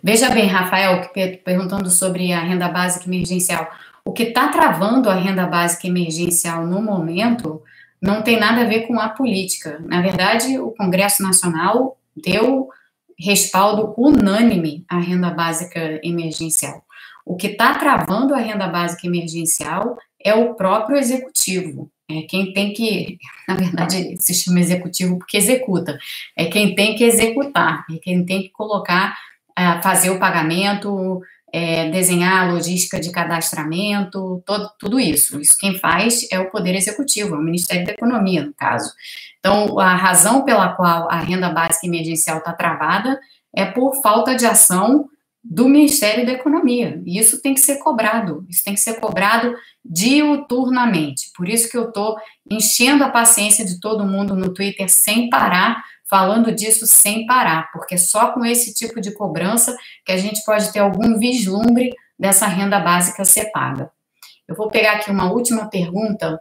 Veja 0.02 0.30
bem, 0.30 0.46
Rafael, 0.46 1.08
perguntando 1.44 1.88
sobre 1.88 2.32
a 2.32 2.40
renda 2.40 2.68
básica 2.68 3.06
emergencial. 3.06 3.70
O 4.04 4.12
que 4.12 4.24
está 4.24 4.48
travando 4.48 5.08
a 5.08 5.14
renda 5.14 5.46
básica 5.46 5.86
emergencial 5.86 6.66
no 6.66 6.82
momento 6.82 7.62
não 8.00 8.20
tem 8.20 8.36
nada 8.36 8.62
a 8.62 8.66
ver 8.66 8.88
com 8.88 8.98
a 8.98 9.10
política. 9.10 9.78
Na 9.86 10.02
verdade, 10.02 10.58
o 10.58 10.72
Congresso 10.72 11.22
Nacional 11.22 11.96
deu 12.16 12.68
respaldo 13.16 13.94
unânime 13.96 14.84
à 14.88 14.98
renda 14.98 15.30
básica 15.30 16.00
emergencial. 16.02 16.82
O 17.24 17.36
que 17.36 17.46
está 17.46 17.72
travando 17.78 18.34
a 18.34 18.38
renda 18.38 18.66
básica 18.66 19.06
emergencial 19.06 19.96
é 20.18 20.34
o 20.34 20.54
próprio 20.54 20.98
executivo. 20.98 21.88
É 22.10 22.22
quem 22.22 22.52
tem 22.52 22.72
que, 22.72 23.18
na 23.46 23.54
verdade, 23.54 24.16
se 24.18 24.34
chama 24.34 24.58
executivo 24.58 25.16
porque 25.16 25.36
executa. 25.36 25.96
É 26.36 26.46
quem 26.46 26.74
tem 26.74 26.96
que 26.96 27.04
executar, 27.04 27.84
é 27.88 27.98
quem 27.98 28.26
tem 28.26 28.42
que 28.42 28.48
colocar 28.48 29.16
fazer 29.82 30.10
o 30.10 30.18
pagamento, 30.18 31.20
é, 31.52 31.90
desenhar 31.90 32.42
a 32.42 32.52
logística 32.52 32.98
de 32.98 33.12
cadastramento, 33.12 34.42
todo, 34.46 34.70
tudo 34.78 34.98
isso. 34.98 35.38
Isso 35.40 35.56
quem 35.58 35.78
faz 35.78 36.26
é 36.32 36.40
o 36.40 36.50
Poder 36.50 36.74
Executivo, 36.74 37.34
é 37.34 37.38
o 37.38 37.42
Ministério 37.42 37.84
da 37.84 37.92
Economia, 37.92 38.44
no 38.44 38.54
caso. 38.54 38.92
Então, 39.38 39.78
a 39.78 39.94
razão 39.94 40.44
pela 40.44 40.70
qual 40.74 41.10
a 41.10 41.18
renda 41.18 41.50
básica 41.50 41.86
emergencial 41.86 42.38
está 42.38 42.52
travada 42.52 43.20
é 43.54 43.66
por 43.66 44.00
falta 44.00 44.34
de 44.34 44.46
ação 44.46 45.08
do 45.44 45.68
Ministério 45.68 46.24
da 46.24 46.32
Economia. 46.32 47.02
E 47.04 47.18
isso 47.18 47.42
tem 47.42 47.52
que 47.52 47.60
ser 47.60 47.78
cobrado, 47.78 48.46
isso 48.48 48.62
tem 48.64 48.74
que 48.74 48.80
ser 48.80 49.00
cobrado 49.00 49.54
diuturnamente. 49.84 51.32
Por 51.36 51.48
isso 51.48 51.68
que 51.68 51.76
eu 51.76 51.88
estou 51.88 52.16
enchendo 52.48 53.02
a 53.02 53.10
paciência 53.10 53.64
de 53.64 53.80
todo 53.80 54.06
mundo 54.06 54.36
no 54.36 54.54
Twitter 54.54 54.88
sem 54.88 55.28
parar, 55.28 55.82
falando 56.12 56.52
disso 56.52 56.86
sem 56.86 57.24
parar, 57.24 57.72
porque 57.72 57.96
só 57.96 58.32
com 58.32 58.44
esse 58.44 58.74
tipo 58.74 59.00
de 59.00 59.12
cobrança 59.12 59.74
que 60.04 60.12
a 60.12 60.18
gente 60.18 60.44
pode 60.44 60.70
ter 60.70 60.80
algum 60.80 61.18
vislumbre 61.18 61.90
dessa 62.18 62.46
renda 62.46 62.78
básica 62.78 63.24
ser 63.24 63.46
paga. 63.46 63.90
Eu 64.46 64.54
vou 64.54 64.68
pegar 64.68 64.96
aqui 64.96 65.10
uma 65.10 65.32
última 65.32 65.70
pergunta. 65.70 66.38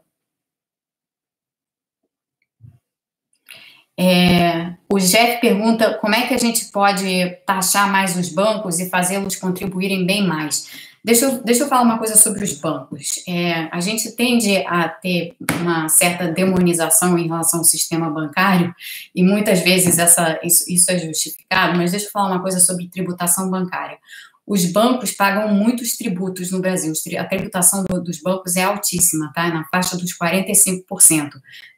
É, 3.98 4.74
o 4.92 5.00
Jeff 5.00 5.40
pergunta 5.40 5.98
como 6.00 6.16
é 6.16 6.28
que 6.28 6.34
a 6.34 6.38
gente 6.38 6.66
pode 6.66 7.30
taxar 7.46 7.90
mais 7.90 8.18
os 8.18 8.28
bancos 8.28 8.78
e 8.78 8.90
fazê-los 8.90 9.38
contribuírem 9.38 10.06
bem 10.06 10.28
mais. 10.28 10.91
Deixa 11.04 11.26
eu, 11.26 11.44
deixa 11.44 11.64
eu 11.64 11.68
falar 11.68 11.82
uma 11.82 11.98
coisa 11.98 12.16
sobre 12.16 12.44
os 12.44 12.54
bancos. 12.54 13.24
É, 13.28 13.68
a 13.72 13.80
gente 13.80 14.12
tende 14.16 14.58
a 14.68 14.88
ter 14.88 15.36
uma 15.60 15.90
certa 15.90 16.28
demonização 16.28 17.18
em 17.18 17.28
relação 17.28 17.60
ao 17.60 17.66
sistema 17.66 18.10
bancário, 18.10 18.74
e 19.16 19.24
muitas 19.24 19.62
vezes 19.62 19.98
essa, 19.98 20.40
isso, 20.44 20.64
isso 20.68 20.92
é 20.92 21.00
justificado, 21.00 21.76
mas 21.76 21.92
deixa 21.92 22.06
eu 22.06 22.12
falar 22.12 22.28
uma 22.28 22.42
coisa 22.42 22.60
sobre 22.60 22.88
tributação 22.88 23.50
bancária. 23.50 23.98
Os 24.46 24.66
bancos 24.66 25.12
pagam 25.12 25.54
muitos 25.54 25.96
tributos 25.96 26.52
no 26.52 26.60
Brasil. 26.60 26.92
A 27.18 27.24
tributação 27.24 27.86
do, 27.86 28.02
dos 28.02 28.20
bancos 28.20 28.56
é 28.56 28.64
altíssima, 28.64 29.32
tá? 29.34 29.48
Na 29.48 29.64
faixa 29.66 29.96
dos 29.96 30.12
45% 30.18 30.84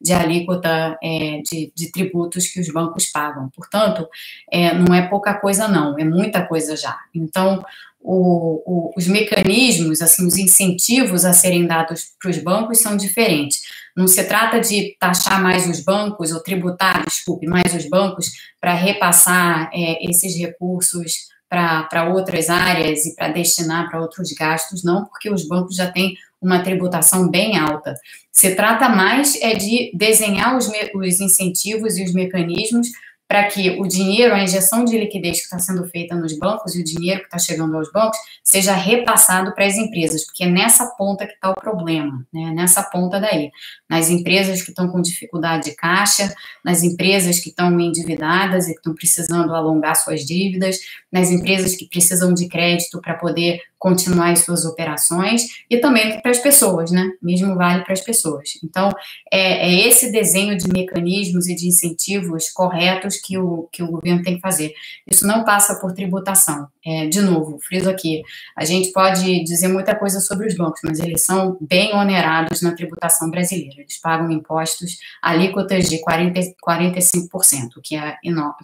de 0.01 0.11
alíquota 0.13 0.97
é, 1.03 1.41
de, 1.43 1.71
de, 1.75 1.91
tributos 1.91 2.47
que 2.47 2.59
os 2.59 2.67
bancos 2.69 3.11
pagam. 3.11 3.49
Portanto, 3.49 4.07
é, 4.51 4.73
não 4.73 4.93
é 4.93 5.07
pouca 5.07 5.33
coisa, 5.35 5.67
não, 5.67 5.99
é 5.99 6.03
muita 6.03 6.45
coisa 6.47 6.75
já. 6.75 6.97
Então, 7.13 7.63
o, 8.03 8.61
o, 8.65 8.93
os 8.97 9.07
mecanismos, 9.07 10.01
assim, 10.01 10.27
os 10.27 10.37
incentivos 10.37 11.23
a 11.23 11.31
serem 11.31 11.65
dados 11.65 12.07
para 12.21 12.29
os 12.29 12.37
bancos 12.37 12.79
são 12.79 12.97
diferentes. 12.97 13.61
Não 13.95 14.07
se 14.07 14.23
trata 14.25 14.59
de 14.59 14.97
taxar 14.99 15.41
mais 15.41 15.67
os 15.69 15.79
bancos, 15.79 16.33
ou 16.33 16.43
tributar, 16.43 17.05
desculpe, 17.05 17.47
mais 17.47 17.73
os 17.73 17.87
bancos 17.89 18.31
para 18.59 18.73
repassar 18.73 19.69
é, 19.73 20.05
esses 20.05 20.35
recursos 20.37 21.31
para 21.49 22.09
outras 22.11 22.49
áreas 22.49 23.05
e 23.05 23.15
para 23.15 23.27
destinar 23.27 23.87
para 23.87 24.01
outros 24.01 24.31
gastos, 24.31 24.83
não, 24.83 25.05
porque 25.05 25.29
os 25.29 25.47
bancos 25.47 25.75
já 25.75 25.91
têm 25.91 26.15
uma 26.41 26.63
tributação 26.63 27.29
bem 27.29 27.57
alta. 27.57 27.93
Se 28.31 28.55
trata 28.55 28.89
mais 28.89 29.39
é 29.39 29.53
de 29.53 29.91
desenhar 29.93 30.57
os, 30.57 30.67
os 30.95 31.21
incentivos 31.21 31.97
e 31.97 32.03
os 32.03 32.11
mecanismos 32.11 32.87
para 33.33 33.45
que 33.45 33.71
o 33.79 33.87
dinheiro, 33.87 34.35
a 34.35 34.43
injeção 34.43 34.85
de 34.85 34.95
liquidez 34.95 35.37
que 35.37 35.45
está 35.45 35.57
sendo 35.57 35.83
feita 35.85 36.13
nos 36.15 36.37
bancos 36.37 36.75
e 36.75 36.81
o 36.81 36.83
dinheiro 36.83 37.21
que 37.21 37.25
está 37.25 37.39
chegando 37.39 37.75
aos 37.75 37.91
bancos 37.91 38.15
seja 38.43 38.75
repassado 38.75 39.55
para 39.55 39.65
as 39.65 39.73
empresas, 39.73 40.23
porque 40.23 40.43
é 40.43 40.47
nessa 40.47 40.85
ponta 40.95 41.25
que 41.25 41.33
está 41.33 41.49
o 41.49 41.55
problema, 41.55 42.23
né? 42.31 42.51
nessa 42.53 42.83
ponta 42.83 43.19
daí. 43.19 43.49
Nas 43.89 44.11
empresas 44.11 44.61
que 44.61 44.69
estão 44.69 44.87
com 44.87 45.01
dificuldade 45.01 45.63
de 45.63 45.75
caixa, 45.75 46.31
nas 46.63 46.83
empresas 46.83 47.39
que 47.39 47.49
estão 47.49 47.79
endividadas 47.79 48.67
e 48.67 48.73
que 48.73 48.77
estão 48.77 48.93
precisando 48.93 49.55
alongar 49.55 49.95
suas 49.95 50.21
dívidas, 50.21 50.77
nas 51.11 51.31
empresas 51.31 51.75
que 51.75 51.89
precisam 51.89 52.35
de 52.35 52.47
crédito 52.47 53.01
para 53.01 53.15
poder 53.15 53.61
continuar 53.83 54.31
as 54.31 54.45
suas 54.45 54.63
operações 54.63 55.65
e 55.69 55.77
também 55.77 56.21
para 56.21 56.31
as 56.31 56.37
pessoas, 56.37 56.89
né? 56.89 57.11
Mesmo 57.21 57.53
vale 57.53 57.83
para 57.83 57.91
as 57.91 57.99
pessoas. 57.99 58.51
Então, 58.63 58.89
é, 59.29 59.67
é, 59.67 59.87
esse 59.89 60.09
desenho 60.09 60.57
de 60.57 60.69
mecanismos 60.71 61.49
e 61.49 61.55
de 61.55 61.67
incentivos 61.67 62.49
corretos 62.49 63.17
que 63.17 63.37
o, 63.37 63.67
que 63.73 63.83
o 63.83 63.87
governo 63.91 64.23
tem 64.23 64.35
que 64.35 64.41
fazer. 64.41 64.71
Isso 65.05 65.27
não 65.27 65.43
passa 65.43 65.81
por 65.81 65.91
tributação. 65.91 66.65
É, 66.85 67.07
de 67.07 67.19
novo, 67.19 67.59
friso 67.59 67.89
aqui, 67.89 68.21
a 68.55 68.63
gente 68.63 68.93
pode 68.93 69.43
dizer 69.43 69.67
muita 69.67 69.93
coisa 69.93 70.21
sobre 70.21 70.47
os 70.47 70.55
bancos, 70.55 70.79
mas 70.81 71.01
eles 71.01 71.25
são 71.25 71.57
bem 71.59 71.93
onerados 71.93 72.61
na 72.61 72.73
tributação 72.73 73.29
brasileira. 73.29 73.81
Eles 73.81 73.99
pagam 73.99 74.31
impostos 74.31 74.97
alíquotas 75.21 75.89
de 75.89 75.99
40, 75.99 76.39
45%, 76.65 77.81
que 77.83 77.97
é 77.97 78.15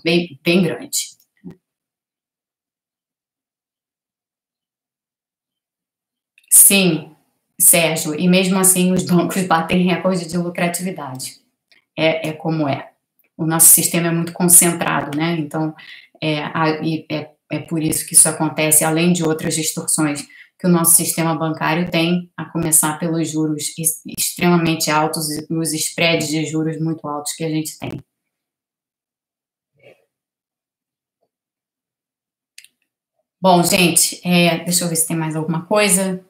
bem, 0.02 0.40
bem 0.42 0.64
grande. 0.64 1.19
Sim, 6.50 7.12
Sérgio, 7.60 8.16
e 8.20 8.28
mesmo 8.28 8.58
assim 8.60 8.92
os 8.92 9.04
bancos 9.04 9.44
batem 9.48 9.84
recorde 9.86 10.28
de 10.28 10.38
lucratividade. 10.38 11.40
É, 11.98 12.30
é 12.30 12.34
como 12.34 12.68
é. 12.68 12.92
O 13.38 13.46
nosso 13.46 13.68
sistema 13.70 14.08
é 14.08 14.12
muito 14.12 14.34
concentrado, 14.34 15.18
né? 15.18 15.38
Então, 15.40 15.76
é, 16.22 16.40
é, 17.10 17.32
é 17.52 17.60
por 17.60 17.82
isso 17.82 18.06
que 18.08 18.14
isso 18.14 18.28
acontece, 18.28 18.84
além 18.84 19.14
de 19.14 19.24
outras 19.24 19.56
distorções 19.56 20.26
que 20.60 20.68
o 20.68 20.70
nosso 20.70 20.96
sistema 20.96 21.36
bancário 21.36 21.90
tem, 21.90 22.30
a 22.36 22.46
começar 22.46 23.00
pelos 23.00 23.30
juros 23.30 23.72
extremamente 24.18 24.92
altos 24.92 25.30
e 25.30 25.48
os 25.50 25.74
spreads 25.74 26.28
de 26.28 26.46
juros 26.46 26.80
muito 26.82 27.08
altos 27.08 27.34
que 27.34 27.46
a 27.46 27.50
gente 27.50 27.80
tem. 27.80 27.92
Bom, 33.42 33.64
gente, 33.64 34.20
é, 34.28 34.64
deixa 34.66 34.84
eu 34.84 34.90
ver 34.90 34.98
se 34.98 35.08
tem 35.08 35.16
mais 35.16 35.36
alguma 35.36 35.66
coisa. 35.66 36.22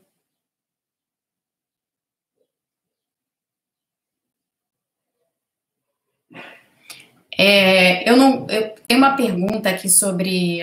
É, 7.41 8.09
eu 8.09 8.17
não, 8.17 8.45
eu 8.49 8.75
tenho 8.85 8.99
uma 8.99 9.15
pergunta 9.15 9.69
aqui 9.69 9.87
sobre 9.87 10.59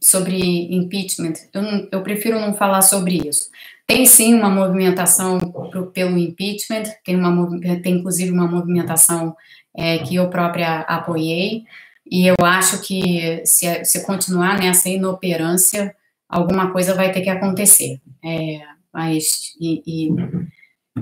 sobre 0.00 0.74
impeachment. 0.74 1.34
Eu, 1.52 1.62
não, 1.62 1.88
eu 1.92 2.02
prefiro 2.02 2.40
não 2.40 2.54
falar 2.54 2.80
sobre 2.80 3.28
isso. 3.28 3.50
Tem 3.86 4.06
sim 4.06 4.32
uma 4.34 4.48
movimentação 4.48 5.38
pro, 5.38 5.88
pelo 5.92 6.16
impeachment. 6.18 6.84
Tem 7.04 7.14
uma 7.14 7.60
tem 7.82 7.96
inclusive 7.96 8.30
uma 8.32 8.48
movimentação 8.48 9.36
é, 9.76 9.98
que 9.98 10.14
eu 10.14 10.30
própria 10.30 10.80
apoiei. 10.80 11.64
E 12.10 12.26
eu 12.26 12.36
acho 12.42 12.80
que 12.80 13.42
se, 13.44 13.84
se 13.84 14.04
continuar 14.06 14.58
nessa 14.58 14.88
inoperância, 14.88 15.94
alguma 16.26 16.72
coisa 16.72 16.94
vai 16.94 17.12
ter 17.12 17.20
que 17.20 17.28
acontecer. 17.28 18.00
É, 18.24 18.62
mas 18.92 19.52
e, 19.60 19.82
e, 19.86 20.10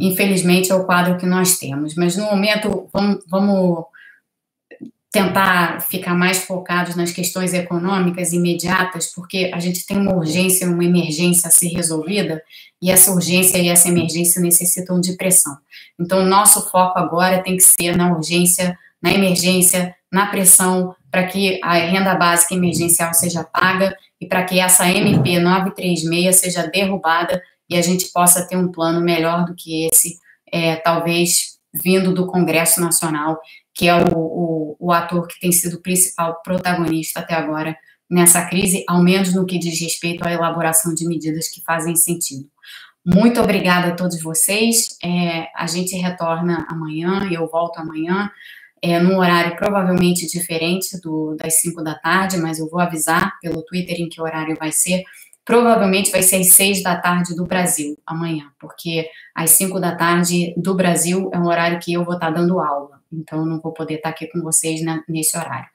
infelizmente 0.00 0.72
é 0.72 0.74
o 0.74 0.84
quadro 0.84 1.16
que 1.16 1.26
nós 1.26 1.58
temos. 1.58 1.94
Mas 1.94 2.16
no 2.16 2.24
momento 2.24 2.88
vamos, 2.92 3.24
vamos 3.28 3.84
tentar 5.18 5.80
ficar 5.80 6.14
mais 6.14 6.38
focados 6.44 6.94
nas 6.94 7.10
questões 7.10 7.52
econômicas 7.52 8.32
imediatas, 8.32 9.12
porque 9.12 9.50
a 9.52 9.58
gente 9.58 9.84
tem 9.84 9.96
uma 9.96 10.14
urgência, 10.14 10.68
uma 10.68 10.84
emergência 10.84 11.48
a 11.48 11.50
ser 11.50 11.68
resolvida, 11.68 12.40
e 12.80 12.90
essa 12.90 13.10
urgência 13.10 13.58
e 13.58 13.68
essa 13.68 13.88
emergência 13.88 14.40
necessitam 14.40 15.00
de 15.00 15.16
pressão. 15.16 15.56
Então, 15.98 16.24
nosso 16.24 16.70
foco 16.70 16.98
agora 16.98 17.42
tem 17.42 17.56
que 17.56 17.62
ser 17.62 17.96
na 17.96 18.14
urgência, 18.14 18.78
na 19.02 19.12
emergência, 19.12 19.94
na 20.10 20.26
pressão 20.26 20.94
para 21.10 21.24
que 21.24 21.58
a 21.64 21.74
renda 21.74 22.14
básica 22.14 22.54
emergencial 22.54 23.12
seja 23.12 23.42
paga 23.42 23.96
e 24.20 24.26
para 24.26 24.44
que 24.44 24.60
essa 24.60 24.88
MP 24.88 25.40
936 25.40 26.36
seja 26.36 26.66
derrubada 26.66 27.42
e 27.68 27.76
a 27.76 27.82
gente 27.82 28.12
possa 28.12 28.46
ter 28.46 28.56
um 28.56 28.70
plano 28.70 29.00
melhor 29.00 29.44
do 29.44 29.54
que 29.54 29.86
esse, 29.86 30.16
é, 30.52 30.76
talvez 30.76 31.58
vindo 31.72 32.14
do 32.14 32.26
Congresso 32.26 32.80
Nacional, 32.80 33.38
que 33.78 33.86
é 33.86 33.94
o, 33.94 34.08
o, 34.12 34.76
o 34.80 34.92
ator 34.92 35.28
que 35.28 35.38
tem 35.38 35.52
sido 35.52 35.76
o 35.76 35.80
principal 35.80 36.42
protagonista 36.42 37.20
até 37.20 37.34
agora 37.34 37.78
nessa 38.10 38.44
crise, 38.44 38.82
ao 38.88 39.00
menos 39.00 39.32
no 39.32 39.46
que 39.46 39.56
diz 39.56 39.80
respeito 39.80 40.26
à 40.26 40.32
elaboração 40.32 40.92
de 40.92 41.06
medidas 41.06 41.48
que 41.48 41.62
fazem 41.62 41.94
sentido. 41.94 42.50
Muito 43.06 43.40
obrigada 43.40 43.88
a 43.88 43.94
todos 43.94 44.20
vocês. 44.20 44.98
É, 45.02 45.46
a 45.54 45.68
gente 45.68 45.94
retorna 45.94 46.66
amanhã, 46.68 47.28
eu 47.30 47.46
volto 47.46 47.78
amanhã, 47.78 48.28
é, 48.82 48.98
num 48.98 49.16
horário 49.16 49.54
provavelmente 49.54 50.26
diferente 50.26 51.00
do, 51.00 51.36
das 51.36 51.60
5 51.60 51.80
da 51.84 51.94
tarde, 51.94 52.36
mas 52.36 52.58
eu 52.58 52.68
vou 52.68 52.80
avisar 52.80 53.38
pelo 53.40 53.62
Twitter 53.62 54.00
em 54.00 54.08
que 54.08 54.20
horário 54.20 54.56
vai 54.58 54.72
ser. 54.72 55.04
Provavelmente 55.44 56.10
vai 56.10 56.22
ser 56.22 56.36
às 56.36 56.48
6 56.48 56.82
da 56.82 56.96
tarde 56.96 57.36
do 57.36 57.46
Brasil, 57.46 57.96
amanhã, 58.04 58.50
porque 58.58 59.08
às 59.32 59.50
5 59.50 59.78
da 59.78 59.94
tarde 59.94 60.52
do 60.56 60.74
Brasil 60.74 61.30
é 61.32 61.38
um 61.38 61.46
horário 61.46 61.78
que 61.78 61.92
eu 61.92 62.04
vou 62.04 62.14
estar 62.14 62.30
dando 62.30 62.58
aula, 62.58 62.97
então 63.12 63.44
não 63.44 63.60
vou 63.60 63.72
poder 63.72 63.94
estar 63.94 64.10
aqui 64.10 64.26
com 64.26 64.40
vocês 64.40 64.82
na, 64.82 65.02
nesse 65.08 65.36
horário. 65.36 65.68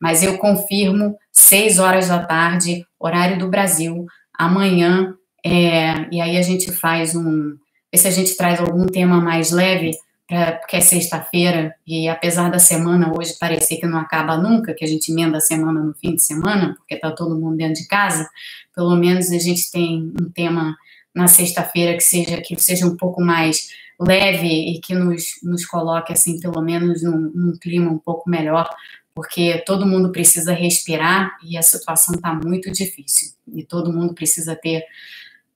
Mas 0.00 0.22
eu 0.22 0.38
confirmo, 0.38 1.16
6 1.32 1.78
horas 1.78 2.08
da 2.08 2.24
tarde, 2.24 2.84
horário 2.98 3.38
do 3.38 3.48
Brasil, 3.48 4.06
amanhã, 4.38 5.14
é, 5.44 6.06
e 6.12 6.20
aí 6.20 6.36
a 6.36 6.42
gente 6.42 6.72
faz 6.72 7.14
um. 7.14 7.56
Vê 7.92 7.98
se 7.98 8.08
a 8.08 8.10
gente 8.10 8.36
traz 8.36 8.60
algum 8.60 8.86
tema 8.86 9.20
mais 9.20 9.50
leve, 9.50 9.92
pra, 10.28 10.52
porque 10.52 10.76
é 10.76 10.80
sexta-feira, 10.80 11.74
e 11.86 12.08
apesar 12.08 12.50
da 12.50 12.58
semana 12.58 13.12
hoje 13.16 13.36
parecer 13.38 13.76
que 13.76 13.86
não 13.86 13.98
acaba 13.98 14.36
nunca, 14.36 14.74
que 14.74 14.84
a 14.84 14.88
gente 14.88 15.10
emenda 15.10 15.38
a 15.38 15.40
semana 15.40 15.80
no 15.80 15.94
fim 15.94 16.14
de 16.14 16.22
semana, 16.22 16.74
porque 16.76 16.94
está 16.94 17.10
todo 17.10 17.38
mundo 17.38 17.56
dentro 17.56 17.82
de 17.82 17.88
casa, 17.88 18.28
pelo 18.74 18.94
menos 18.96 19.30
a 19.30 19.38
gente 19.38 19.70
tem 19.70 20.12
um 20.20 20.30
tema 20.30 20.76
na 21.14 21.26
sexta-feira 21.26 21.96
que 21.96 22.02
seja, 22.02 22.40
que 22.40 22.60
seja 22.62 22.86
um 22.86 22.96
pouco 22.96 23.20
mais 23.20 23.68
leve 24.00 24.48
e 24.48 24.80
que 24.80 24.94
nos, 24.94 25.24
nos 25.42 25.66
coloque, 25.66 26.12
assim, 26.12 26.40
pelo 26.40 26.62
menos 26.62 27.02
num, 27.02 27.30
num 27.34 27.58
clima 27.58 27.90
um 27.90 27.98
pouco 27.98 28.28
melhor, 28.30 28.68
porque 29.14 29.62
todo 29.66 29.86
mundo 29.86 30.10
precisa 30.10 30.54
respirar 30.54 31.36
e 31.44 31.58
a 31.58 31.62
situação 31.62 32.14
está 32.14 32.32
muito 32.34 32.70
difícil. 32.70 33.32
E 33.52 33.62
todo 33.62 33.92
mundo 33.92 34.14
precisa 34.14 34.56
ter 34.56 34.84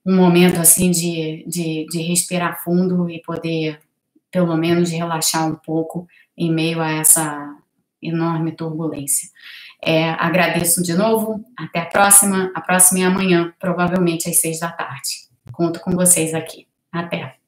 um 0.05 0.17
momento 0.17 0.61
assim 0.61 0.91
de, 0.91 1.45
de, 1.49 1.87
de 1.87 2.03
respirar 2.03 2.63
fundo 2.63 3.09
e 3.09 3.23
poder, 3.23 3.81
pelo 4.31 4.57
menos, 4.57 4.91
relaxar 4.91 5.49
um 5.49 5.55
pouco 5.55 6.07
em 6.37 6.53
meio 6.53 6.83
a 6.83 6.91
essa 6.91 7.57
enorme 8.03 8.53
turbulência. 8.53 9.31
É, 9.83 10.11
agradeço 10.11 10.83
de 10.83 10.95
novo, 10.95 11.43
até 11.57 11.81
a 11.81 11.87
próxima. 11.87 12.53
A 12.55 12.61
próxima 12.61 13.01
é 13.01 13.05
amanhã, 13.05 13.55
provavelmente 13.59 14.29
às 14.29 14.41
seis 14.41 14.61
da 14.61 14.71
tarde. 14.71 15.29
Conto 15.53 15.81
com 15.81 15.93
vocês 15.93 16.35
aqui. 16.35 16.67
Até. 16.93 17.44